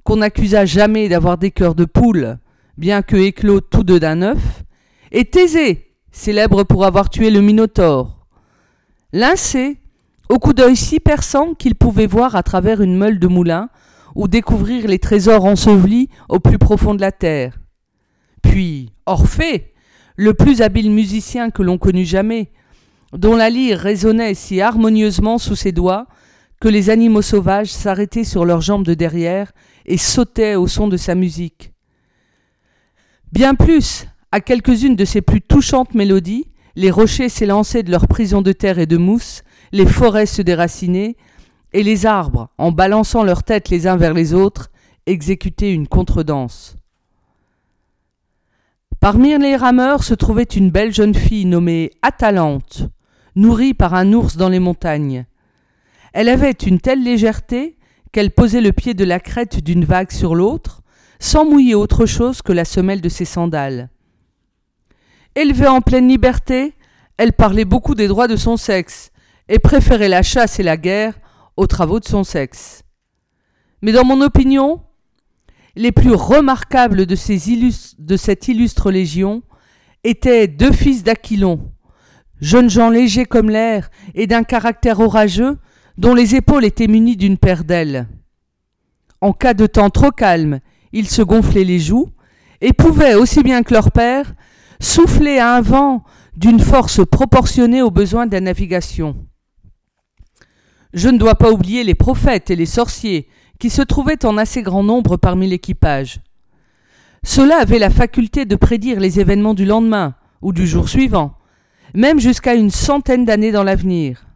qu'on 0.05 0.17
n'accusa 0.17 0.65
jamais 0.65 1.09
d'avoir 1.09 1.37
des 1.39 1.51
cœurs 1.51 1.75
de 1.75 1.85
poule, 1.85 2.39
bien 2.79 3.03
que 3.03 3.17
éclos 3.17 3.61
tous 3.61 3.85
deux 3.85 4.01
d'un 4.01 4.23
œuf, 4.23 4.65
et 5.13 5.25
Thésée, 5.25 5.91
célèbre 6.13 6.65
pour 6.65 6.85
avoir 6.85 7.11
tué 7.11 7.31
le 7.31 7.41
Minotaure. 7.41 8.27
Lincé, 9.13 9.79
au 10.29 10.39
coup 10.39 10.53
d'œil 10.53 10.77
si 10.77 11.01
perçant 11.01 11.55
qu'il 11.55 11.75
pouvait 11.75 12.07
voir 12.07 12.37
à 12.37 12.43
travers 12.43 12.81
une 12.81 12.97
meule 12.97 13.19
de 13.19 13.27
moulin 13.27 13.69
ou 14.15 14.29
découvrir 14.29 14.87
les 14.87 14.99
trésors 14.99 15.45
ensevelis 15.45 16.09
au 16.29 16.41
plus 16.41 16.59
profond 16.59 16.95
de 16.95 17.01
la 17.01 17.13
terre. 17.13 17.59
Puis 18.43 18.93
Orphée, 19.07 19.75
le 20.17 20.35
plus 20.35 20.63
habile 20.63 20.91
musicien 20.91 21.51
que 21.51 21.63
l'on 21.63 21.79
connut 21.79 22.05
jamais, 22.05 22.51
dont 23.13 23.37
la 23.37 23.51
lyre 23.51 23.79
résonnait 23.79 24.35
si 24.35 24.61
harmonieusement 24.61 25.39
sous 25.39 25.57
ses 25.57 25.73
doigts 25.73 26.07
que 26.61 26.69
les 26.69 26.91
animaux 26.91 27.23
sauvages 27.23 27.73
s'arrêtaient 27.73 28.25
sur 28.25 28.45
leurs 28.45 28.61
jambes 28.61 28.85
de 28.85 28.95
derrière 28.95 29.53
et 29.87 29.97
sautaient 29.97 30.57
au 30.57 30.67
son 30.67 30.89
de 30.89 30.97
sa 30.97 31.15
musique. 31.15 31.73
Bien 33.33 33.55
plus, 33.55 34.07
à 34.31 34.41
quelques-unes 34.41 34.97
de 34.97 35.05
ses 35.05 35.23
plus 35.23 35.41
touchantes 35.41 35.95
mélodies, 35.95 36.47
les 36.77 36.91
rochers 36.91 37.29
s'élançaient 37.29 37.83
de 37.83 37.91
leurs 37.91 38.07
prisons 38.07 38.43
de 38.43 38.53
terre 38.53 38.79
et 38.79 38.87
de 38.87 38.97
mousse, 38.97 39.43
les 39.73 39.87
forêts 39.87 40.27
se 40.27 40.43
déracinaient, 40.43 41.17
et 41.73 41.83
les 41.83 42.07
arbres, 42.07 42.49
en 42.59 42.73
balançant 42.73 43.23
leurs 43.23 43.45
têtes 43.45 43.69
les 43.69 43.87
uns 43.87 43.97
vers 43.97 44.15
les 44.15 44.35
autres, 44.35 44.71
exécutaient 45.07 45.73
une 45.73 45.89
contredanse. 45.89 46.77
Parmi 49.01 49.37
les 49.39 49.57
rameurs 49.57 50.05
se 50.05 50.15
trouvait 50.15 50.43
une 50.43 50.71
belle 50.71 50.93
jeune 50.93 51.15
fille 51.15 51.47
nommée 51.47 51.91
Atalante, 52.03 52.83
nourrie 53.35 53.75
par 53.75 53.95
un 53.95 54.13
ours 54.13 54.37
dans 54.37 54.49
les 54.49 54.59
montagnes. 54.59 55.25
Elle 56.13 56.29
avait 56.29 56.51
une 56.51 56.81
telle 56.81 57.03
légèreté 57.03 57.79
qu'elle 58.13 58.31
posait 58.31 58.61
le 58.61 58.73
pied 58.73 58.95
de 58.95 59.05
la 59.05 59.21
crête 59.21 59.63
d'une 59.63 59.85
vague 59.85 60.11
sur 60.11 60.35
l'autre, 60.35 60.83
sans 61.19 61.45
mouiller 61.45 61.75
autre 61.75 62.07
chose 62.07 62.43
que 62.43 62.53
la 62.53 62.65
semelle 62.65 63.01
de 63.01 63.09
ses 63.09 63.25
sandales. 63.25 63.89
Élevée 65.35 65.69
en 65.69 65.81
pleine 65.81 66.09
liberté, 66.09 66.75
elle 67.17 67.33
parlait 67.33 67.65
beaucoup 67.65 67.95
des 67.95 68.09
droits 68.09 68.29
de 68.29 68.37
son 68.37 68.57
sexe, 68.57 69.13
et 69.49 69.59
préférait 69.59 70.09
la 70.09 70.23
chasse 70.23 70.61
et 70.61 70.63
la 70.63 70.77
guerre 70.77 71.15
aux 71.57 71.67
travaux 71.67 72.01
de 72.01 72.07
son 72.07 72.25
sexe. 72.25 72.83
Mais 73.83 73.93
dans 73.93 74.05
mon 74.05 74.21
opinion, 74.21 74.83
les 75.77 75.93
plus 75.93 76.13
remarquables 76.13 77.07
de, 77.07 77.15
cette 77.15 78.49
illustre 78.49 78.91
légion 78.91 79.43
étaient 80.05 80.49
deux 80.49 80.73
fils 80.73 81.03
d'Aquilon, 81.03 81.73
jeunes 82.41 82.71
gens 82.71 82.91
légers 82.91 83.25
comme 83.25 83.51
l'air 83.51 83.91
et 84.15 84.27
d'un 84.27 84.43
caractère 84.43 85.01
orageux, 85.01 85.59
dont 85.97 86.15
les 86.15 86.35
épaules 86.35 86.65
étaient 86.65 86.89
munies 86.89 87.17
d'une 87.17 87.39
paire 87.39 87.65
d'ailes. 87.65 88.09
En 89.21 89.33
cas 89.33 89.55
de 89.55 89.67
temps 89.67 89.91
trop 89.91 90.11
calme, 90.11 90.61
ils 90.93 91.09
se 91.09 91.23
gonflaient 91.23 91.65
les 91.65 91.79
joues 91.79 92.09
et 92.61 92.73
pouvaient, 92.73 93.15
aussi 93.15 93.43
bien 93.43 93.63
que 93.63 93.75
leur 93.75 93.93
père, 93.93 94.35
souffler 94.81 95.39
à 95.39 95.55
un 95.57 95.61
vent 95.61 96.05
d'une 96.37 96.61
force 96.61 97.05
proportionnée 97.07 97.83
aux 97.83 97.91
besoins 97.91 98.27
de 98.27 98.33
la 98.33 98.41
navigation. 98.41 99.27
Je 100.93 101.09
ne 101.09 101.19
dois 101.19 101.37
pas 101.37 101.51
oublier 101.53 101.85
les 101.85 101.95
prophètes 101.95 102.51
et 102.51 102.57
les 102.57 102.67
sorciers, 102.67 103.29
qui 103.59 103.71
se 103.71 103.83
trouvaient 103.83 104.25
en 104.25 104.39
assez 104.39 104.63
grand 104.63 104.83
nombre 104.83 105.17
parmi 105.17 105.49
l'équipage. 105.49 106.21
Ceux-là 107.23 107.59
avaient 107.59 107.79
la 107.79 107.91
faculté 107.91 108.47
de 108.47 108.57
prédire 108.57 108.99
les 108.99 109.21
événements 109.21 109.55
du 109.55 109.67
lendemain 109.67 110.15
ou 110.41 110.53
du 110.53 110.67
jour 110.67 110.89
suivant, 110.89 111.37
même 111.95 112.19
jusqu'à 112.19 112.55
une 112.55 112.71
centaine 112.71 113.25
d'années 113.25 113.53
dans 113.53 113.63
l'avenir. 113.63 114.27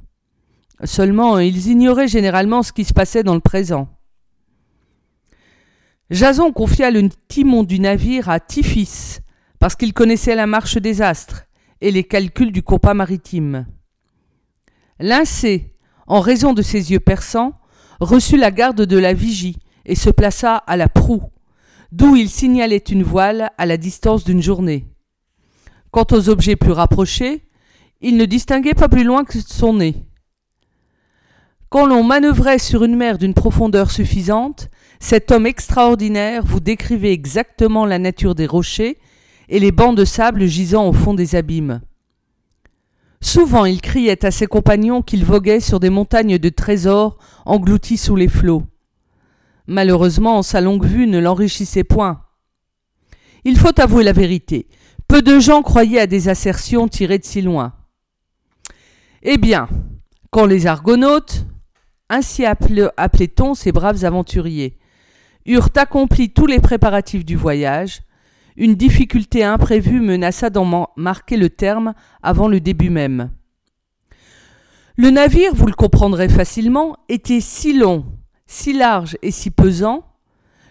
Seulement, 0.84 1.38
ils 1.38 1.68
ignoraient 1.68 2.08
généralement 2.08 2.62
ce 2.62 2.72
qui 2.72 2.84
se 2.84 2.92
passait 2.92 3.22
dans 3.22 3.34
le 3.34 3.40
présent. 3.40 3.88
Jason 6.10 6.52
confia 6.52 6.90
le 6.90 7.08
timon 7.28 7.62
du 7.62 7.80
navire 7.80 8.28
à 8.28 8.38
Tiphys, 8.38 9.18
parce 9.58 9.76
qu'il 9.76 9.94
connaissait 9.94 10.34
la 10.34 10.46
marche 10.46 10.76
des 10.76 11.00
astres 11.00 11.44
et 11.80 11.90
les 11.90 12.04
calculs 12.04 12.52
du 12.52 12.62
compas 12.62 12.92
maritime. 12.92 13.66
Lincé, 15.00 15.73
en 16.06 16.20
raison 16.20 16.52
de 16.52 16.62
ses 16.62 16.92
yeux 16.92 17.00
perçants, 17.00 17.52
reçut 18.00 18.36
la 18.36 18.50
garde 18.50 18.82
de 18.82 18.98
la 18.98 19.12
vigie 19.12 19.58
et 19.86 19.94
se 19.94 20.10
plaça 20.10 20.56
à 20.56 20.76
la 20.76 20.88
proue, 20.88 21.22
d'où 21.92 22.16
il 22.16 22.28
signalait 22.28 22.76
une 22.76 23.02
voile 23.02 23.50
à 23.58 23.66
la 23.66 23.76
distance 23.76 24.24
d'une 24.24 24.42
journée. 24.42 24.88
Quant 25.90 26.06
aux 26.10 26.28
objets 26.28 26.56
plus 26.56 26.72
rapprochés, 26.72 27.42
il 28.00 28.16
ne 28.16 28.24
distinguait 28.24 28.74
pas 28.74 28.88
plus 28.88 29.04
loin 29.04 29.24
que 29.24 29.38
son 29.40 29.74
nez. 29.74 30.04
Quand 31.68 31.86
l'on 31.86 32.04
manœuvrait 32.04 32.58
sur 32.58 32.84
une 32.84 32.96
mer 32.96 33.18
d'une 33.18 33.34
profondeur 33.34 33.90
suffisante, 33.90 34.68
cet 35.00 35.32
homme 35.32 35.46
extraordinaire 35.46 36.44
vous 36.44 36.60
décrivait 36.60 37.12
exactement 37.12 37.84
la 37.84 37.98
nature 37.98 38.34
des 38.34 38.46
rochers 38.46 38.98
et 39.48 39.58
les 39.58 39.72
bancs 39.72 39.96
de 39.96 40.04
sable 40.04 40.46
gisant 40.46 40.86
au 40.86 40.92
fond 40.92 41.14
des 41.14 41.34
abîmes. 41.34 41.80
Souvent 43.24 43.64
il 43.64 43.80
criait 43.80 44.22
à 44.26 44.30
ses 44.30 44.46
compagnons 44.46 45.00
qu'il 45.00 45.24
voguait 45.24 45.58
sur 45.58 45.80
des 45.80 45.88
montagnes 45.88 46.36
de 46.36 46.48
trésors 46.50 47.16
engloutis 47.46 47.96
sous 47.96 48.16
les 48.16 48.28
flots. 48.28 48.64
Malheureusement, 49.66 50.42
sa 50.42 50.60
longue 50.60 50.84
vue 50.84 51.06
ne 51.06 51.18
l'enrichissait 51.18 51.84
point. 51.84 52.20
Il 53.44 53.56
faut 53.56 53.80
avouer 53.80 54.04
la 54.04 54.12
vérité. 54.12 54.68
Peu 55.08 55.22
de 55.22 55.38
gens 55.40 55.62
croyaient 55.62 56.00
à 56.00 56.06
des 56.06 56.28
assertions 56.28 56.86
tirées 56.86 57.18
de 57.18 57.24
si 57.24 57.40
loin. 57.40 57.72
Eh 59.22 59.38
bien, 59.38 59.70
quand 60.30 60.44
les 60.44 60.66
Argonautes, 60.66 61.46
ainsi 62.10 62.44
appelait-on 62.44 63.54
ces 63.54 63.72
braves 63.72 64.04
aventuriers, 64.04 64.76
eurent 65.46 65.70
accompli 65.76 66.28
tous 66.28 66.46
les 66.46 66.60
préparatifs 66.60 67.24
du 67.24 67.36
voyage, 67.36 68.02
une 68.56 68.74
difficulté 68.74 69.44
imprévue 69.44 70.00
menaça 70.00 70.50
d'en 70.50 70.88
marquer 70.96 71.36
le 71.36 71.50
terme 71.50 71.94
avant 72.22 72.48
le 72.48 72.60
début 72.60 72.90
même. 72.90 73.30
Le 74.96 75.10
navire, 75.10 75.54
vous 75.54 75.66
le 75.66 75.72
comprendrez 75.72 76.28
facilement, 76.28 76.96
était 77.08 77.40
si 77.40 77.76
long, 77.76 78.04
si 78.46 78.72
large 78.72 79.16
et 79.22 79.32
si 79.32 79.50
pesant 79.50 80.04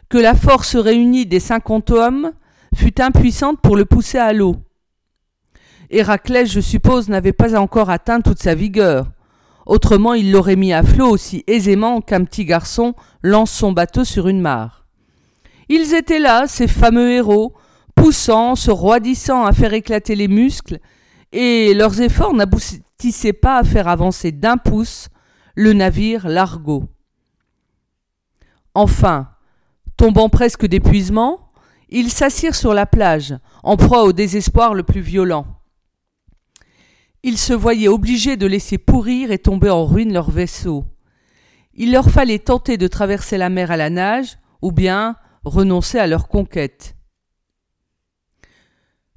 que 0.08 0.17
la 0.17 0.34
force 0.34 0.76
réunie 0.76 1.26
des 1.26 1.41
cinquante 1.41 1.91
hommes 1.91 2.32
fut 2.74 3.02
impuissante 3.02 3.60
pour 3.62 3.76
le 3.76 3.86
pousser 3.86 4.17
à 4.17 4.32
l'eau. 4.32 4.56
Héraclès, 5.89 6.46
je 6.50 6.62
suppose, 6.62 7.10
n'avait 7.10 7.34
pas 7.34 7.60
encore 7.60 7.89
atteint 7.89 8.22
toute 8.22 8.41
sa 8.41 8.56
vigueur. 8.56 9.12
Autrement, 9.65 10.13
il 10.13 10.32
l'aurait 10.32 10.56
mis 10.56 10.74
à 10.74 10.84
flot 10.84 11.10
aussi 11.10 11.43
aisément 11.48 12.02
qu'un 12.02 12.24
petit 12.24 12.46
garçon 12.46 12.96
lance 13.22 13.52
son 13.52 13.72
bateau 13.72 14.04
sur 14.04 14.28
une 14.28 14.41
mare. 14.41 14.86
Ils 15.69 15.93
étaient 15.93 16.19
là, 16.19 16.46
ces 16.48 16.67
fameux 16.67 17.12
héros, 17.12 17.54
poussant, 17.96 18.56
se 18.56 18.72
roidissant 18.72 19.46
à 19.46 19.54
faire 19.54 19.74
éclater 19.74 20.16
les 20.16 20.28
muscles, 20.28 20.80
et 21.32 21.74
leurs 21.74 22.02
efforts 22.02 22.34
n'aboutissaient 22.34 23.34
pas 23.34 23.58
à 23.58 23.64
faire 23.64 23.88
avancer 23.88 24.32
d'un 24.32 24.58
pouce 24.58 25.10
le 25.56 25.74
navire 25.74 26.28
Largo. 26.28 26.86
Enfin, 28.76 29.30
tombant 29.98 30.30
presque 30.30 30.66
d'épuisement, 30.66 31.52
ils 31.90 32.10
s'assirent 32.10 32.56
sur 32.56 32.74
la 32.74 32.86
plage, 32.86 33.36
en 33.62 33.78
proie 33.78 34.04
au 34.04 34.14
désespoir 34.14 34.74
le 34.74 34.84
plus 34.84 35.02
violent. 35.02 35.46
Ils 37.22 37.38
se 37.38 37.54
voyaient 37.54 37.88
obligés 37.88 38.36
de 38.36 38.48
laisser 38.48 38.78
pourrir 38.78 39.32
et 39.32 39.38
tomber 39.38 39.70
en 39.70 39.86
ruine 39.86 40.12
leur 40.12 40.30
vaisseau. 40.30 40.86
Il 41.74 41.92
leur 41.92 42.10
fallait 42.10 42.40
tenter 42.40 42.78
de 42.78 42.88
traverser 42.88 43.38
la 43.38 43.50
mer 43.50 43.72
à 43.72 43.78
la 43.78 43.90
nage, 43.90 44.38
ou 44.62 44.72
bien 44.72 45.16
renoncer 45.44 46.00
à 46.00 46.08
leur 46.08 46.28
conquête. 46.28 46.96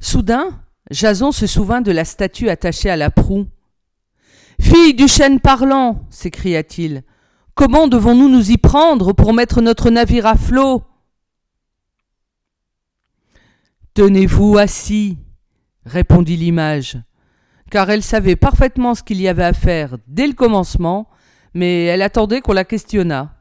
Soudain, 0.07 0.61
Jason 0.93 1.33
se 1.33 1.49
souvint 1.49 1.81
de 1.81 1.91
la 1.91 2.05
statue 2.05 2.49
attachée 2.49 2.89
à 2.89 2.97
la 2.97 3.11
proue. 3.11 3.49
Fille 4.61 4.95
du 4.95 5.09
chêne 5.09 5.41
parlant 5.41 6.07
s'écria-t-il, 6.11 7.03
comment 7.57 7.89
devons-nous 7.89 8.29
nous 8.29 8.53
y 8.53 8.57
prendre 8.57 9.13
pour 9.13 9.35
mettre 9.35 9.61
notre 9.61 9.91
navire 9.91 10.27
à 10.27 10.37
flot 10.37 10.85
Tenez-vous 13.95 14.57
assis, 14.59 15.19
répondit 15.85 16.37
l'image, 16.37 16.99
car 17.69 17.91
elle 17.91 18.05
savait 18.05 18.37
parfaitement 18.37 18.95
ce 18.95 19.03
qu'il 19.03 19.21
y 19.21 19.27
avait 19.27 19.43
à 19.43 19.55
faire 19.55 19.97
dès 20.07 20.29
le 20.29 20.35
commencement, 20.35 21.11
mais 21.53 21.87
elle 21.87 22.03
attendait 22.03 22.43
qu'on 22.43 22.53
la 22.53 22.65
questionnât. 22.65 23.35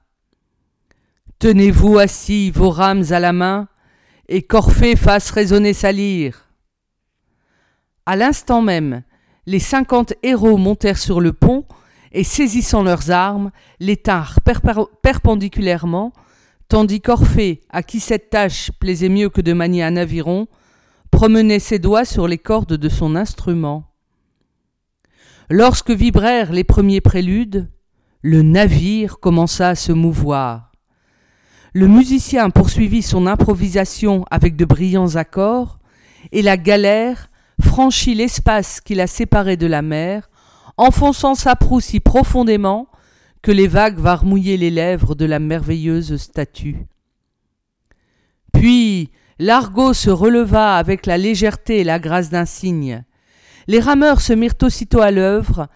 Tenez-vous 1.38 2.00
assis, 2.00 2.50
vos 2.50 2.72
rames 2.72 3.04
à 3.12 3.20
la 3.20 3.34
main, 3.34 3.68
et 4.28 4.42
qu'Orphée 4.42 4.96
fasse 4.96 5.30
résonner 5.30 5.74
sa 5.74 5.92
lyre. 5.92 6.45
À 8.06 8.16
l'instant 8.16 8.62
même, 8.62 9.02
les 9.48 9.60
cinquante 9.60 10.14
héros 10.22 10.58
montèrent 10.58 10.98
sur 10.98 11.22
le 11.22 11.34
pont 11.34 11.66
et 12.12 12.24
saisissant 12.24 12.84
leurs 12.84 13.12
armes, 13.12 13.52
les 13.80 13.98
tinrent 13.98 14.40
perpendiculairement, 15.02 16.14
tandis 16.68 17.02
qu'Orphée, 17.02 17.62
à 17.70 17.84
qui 17.84 18.00
cette 18.00 18.30
tâche 18.30 18.72
plaisait 18.80 19.10
mieux 19.10 19.30
que 19.30 19.42
de 19.42 19.54
manier 19.54 19.84
un 19.84 19.98
aviron, 19.98 20.48
promenait 21.12 21.60
ses 21.60 21.80
doigts 21.80 22.06
sur 22.06 22.28
les 22.28 22.38
cordes 22.38 22.74
de 22.74 22.90
son 22.90 23.16
instrument. 23.16 23.92
Lorsque 25.50 25.92
vibrèrent 25.92 26.52
les 26.52 26.64
premiers 26.64 27.02
préludes, 27.02 27.70
le 28.22 28.42
navire 28.42 29.20
commença 29.20 29.70
à 29.70 29.76
se 29.76 29.92
mouvoir. 29.92 30.72
Le 31.74 31.88
musicien 31.88 32.50
poursuivit 32.50 33.02
son 33.02 33.28
improvisation 33.28 34.26
avec 34.32 34.56
de 34.56 34.66
brillants 34.66 35.16
accords, 35.16 35.80
et 36.32 36.42
la 36.42 36.58
galère 36.58 37.30
franchit 37.62 38.16
l'espace 38.16 38.82
qui 38.82 38.96
la 38.96 39.08
séparait 39.08 39.58
de 39.58 39.68
la 39.68 39.82
mer, 39.82 40.30
enfonçant 40.78 41.36
sa 41.36 41.56
proue 41.56 41.80
si 41.80 42.00
profondément 42.00 42.88
que 43.42 43.52
les 43.52 43.68
vagues 43.68 44.00
vinrent 44.00 44.26
mouiller 44.26 44.58
les 44.58 44.72
lèvres 44.72 45.16
de 45.16 45.26
la 45.26 45.40
merveilleuse 45.40 46.18
statue. 46.18 46.88
Puis 48.54 49.12
l'argot 49.40 49.94
se 49.94 50.10
releva 50.10 50.78
avec 50.78 51.06
la 51.06 51.18
légèreté 51.18 51.80
et 51.80 51.84
la 51.84 52.00
grâce 52.00 52.30
d'un 52.30 52.46
cygne. 52.46 53.04
Les 53.68 53.80
rameurs 53.80 54.22
se 54.22 54.34
mirent 54.34 54.56
aussitôt 54.62 55.02
à 55.02 55.12
l'œuvre, 55.12 55.68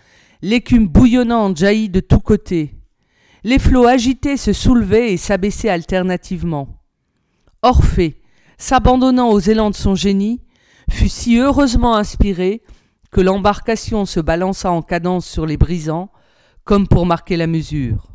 l'écume 0.41 0.87
bouillonnante 0.87 1.57
jaillit 1.57 1.89
de 1.89 1.99
tous 1.99 2.19
côtés. 2.19 2.75
Les 3.43 3.59
flots 3.59 3.85
agités 3.85 4.37
se 4.37 4.53
soulevaient 4.53 5.13
et 5.13 5.17
s'abaissaient 5.17 5.69
alternativement. 5.69 6.81
Orphée, 7.61 8.21
s'abandonnant 8.57 9.29
aux 9.29 9.39
élans 9.39 9.69
de 9.69 9.75
son 9.75 9.95
génie, 9.95 10.41
fut 10.89 11.09
si 11.09 11.37
heureusement 11.37 11.95
inspiré 11.95 12.63
que 13.11 13.21
l'embarcation 13.21 14.05
se 14.05 14.19
balança 14.19 14.71
en 14.71 14.81
cadence 14.81 15.27
sur 15.27 15.45
les 15.45 15.57
brisants, 15.57 16.11
comme 16.63 16.87
pour 16.87 17.05
marquer 17.05 17.37
la 17.37 17.47
mesure. 17.47 18.07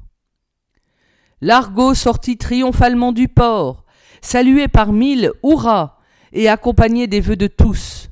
L'argot 1.40 1.94
sortit 1.94 2.36
triomphalement 2.36 3.12
du 3.12 3.28
port, 3.28 3.84
salué 4.22 4.68
par 4.68 4.92
mille 4.92 5.32
hurrahs 5.42 5.98
et 6.32 6.48
accompagné 6.48 7.06
des 7.06 7.20
vœux 7.20 7.36
de 7.36 7.46
tous. 7.46 8.10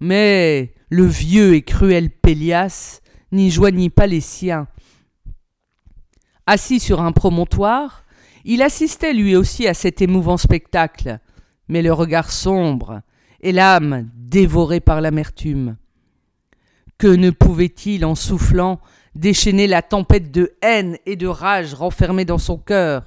Mais 0.00 0.74
le 0.90 1.06
vieux 1.06 1.54
et 1.54 1.62
cruel 1.62 2.10
Pélias 2.10 3.00
n'y 3.32 3.50
joignit 3.50 3.90
pas 3.90 4.06
les 4.06 4.20
siens. 4.20 4.68
Assis 6.46 6.80
sur 6.80 7.00
un 7.00 7.12
promontoire, 7.12 8.04
il 8.44 8.60
assistait 8.60 9.14
lui 9.14 9.36
aussi 9.36 9.66
à 9.66 9.74
cet 9.74 10.02
émouvant 10.02 10.36
spectacle, 10.36 11.18
mais 11.68 11.80
le 11.80 11.92
regard 11.92 12.30
sombre 12.30 13.00
et 13.44 13.52
l'âme 13.52 14.08
dévorée 14.16 14.80
par 14.80 15.00
l'amertume. 15.00 15.76
Que 16.98 17.06
ne 17.06 17.30
pouvait-il, 17.30 18.04
en 18.04 18.14
soufflant, 18.14 18.80
déchaîner 19.14 19.66
la 19.68 19.82
tempête 19.82 20.32
de 20.32 20.54
haine 20.62 20.96
et 21.06 21.14
de 21.14 21.26
rage 21.26 21.74
renfermée 21.74 22.24
dans 22.24 22.38
son 22.38 22.56
cœur? 22.56 23.04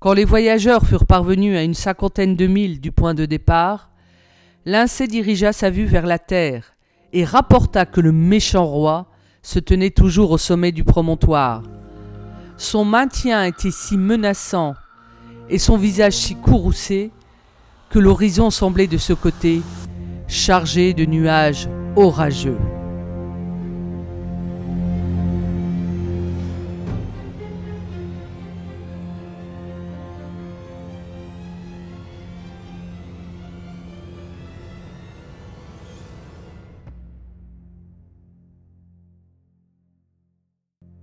Quand 0.00 0.12
les 0.12 0.24
voyageurs 0.24 0.84
furent 0.84 1.06
parvenus 1.06 1.56
à 1.56 1.62
une 1.62 1.72
cinquantaine 1.72 2.36
de 2.36 2.46
milles 2.46 2.80
du 2.80 2.92
point 2.92 3.14
de 3.14 3.24
départ, 3.24 3.90
Lincé 4.66 5.06
dirigea 5.06 5.52
sa 5.52 5.70
vue 5.70 5.84
vers 5.84 6.06
la 6.06 6.18
terre 6.18 6.74
et 7.12 7.24
rapporta 7.24 7.84
que 7.84 8.00
le 8.00 8.12
méchant 8.12 8.64
roi 8.64 9.10
se 9.42 9.58
tenait 9.58 9.90
toujours 9.90 10.30
au 10.30 10.38
sommet 10.38 10.72
du 10.72 10.84
promontoire. 10.84 11.62
Son 12.56 12.84
maintien 12.84 13.44
était 13.44 13.70
si 13.70 13.98
menaçant 13.98 14.74
et 15.50 15.58
son 15.58 15.76
visage 15.76 16.14
si 16.14 16.34
courroucé 16.34 17.12
que 17.90 17.98
l'horizon 17.98 18.50
semblait 18.50 18.86
de 18.86 18.98
ce 18.98 19.12
côté 19.12 19.62
chargé 20.28 20.94
de 20.94 21.04
nuages 21.04 21.68
orageux. 21.96 22.58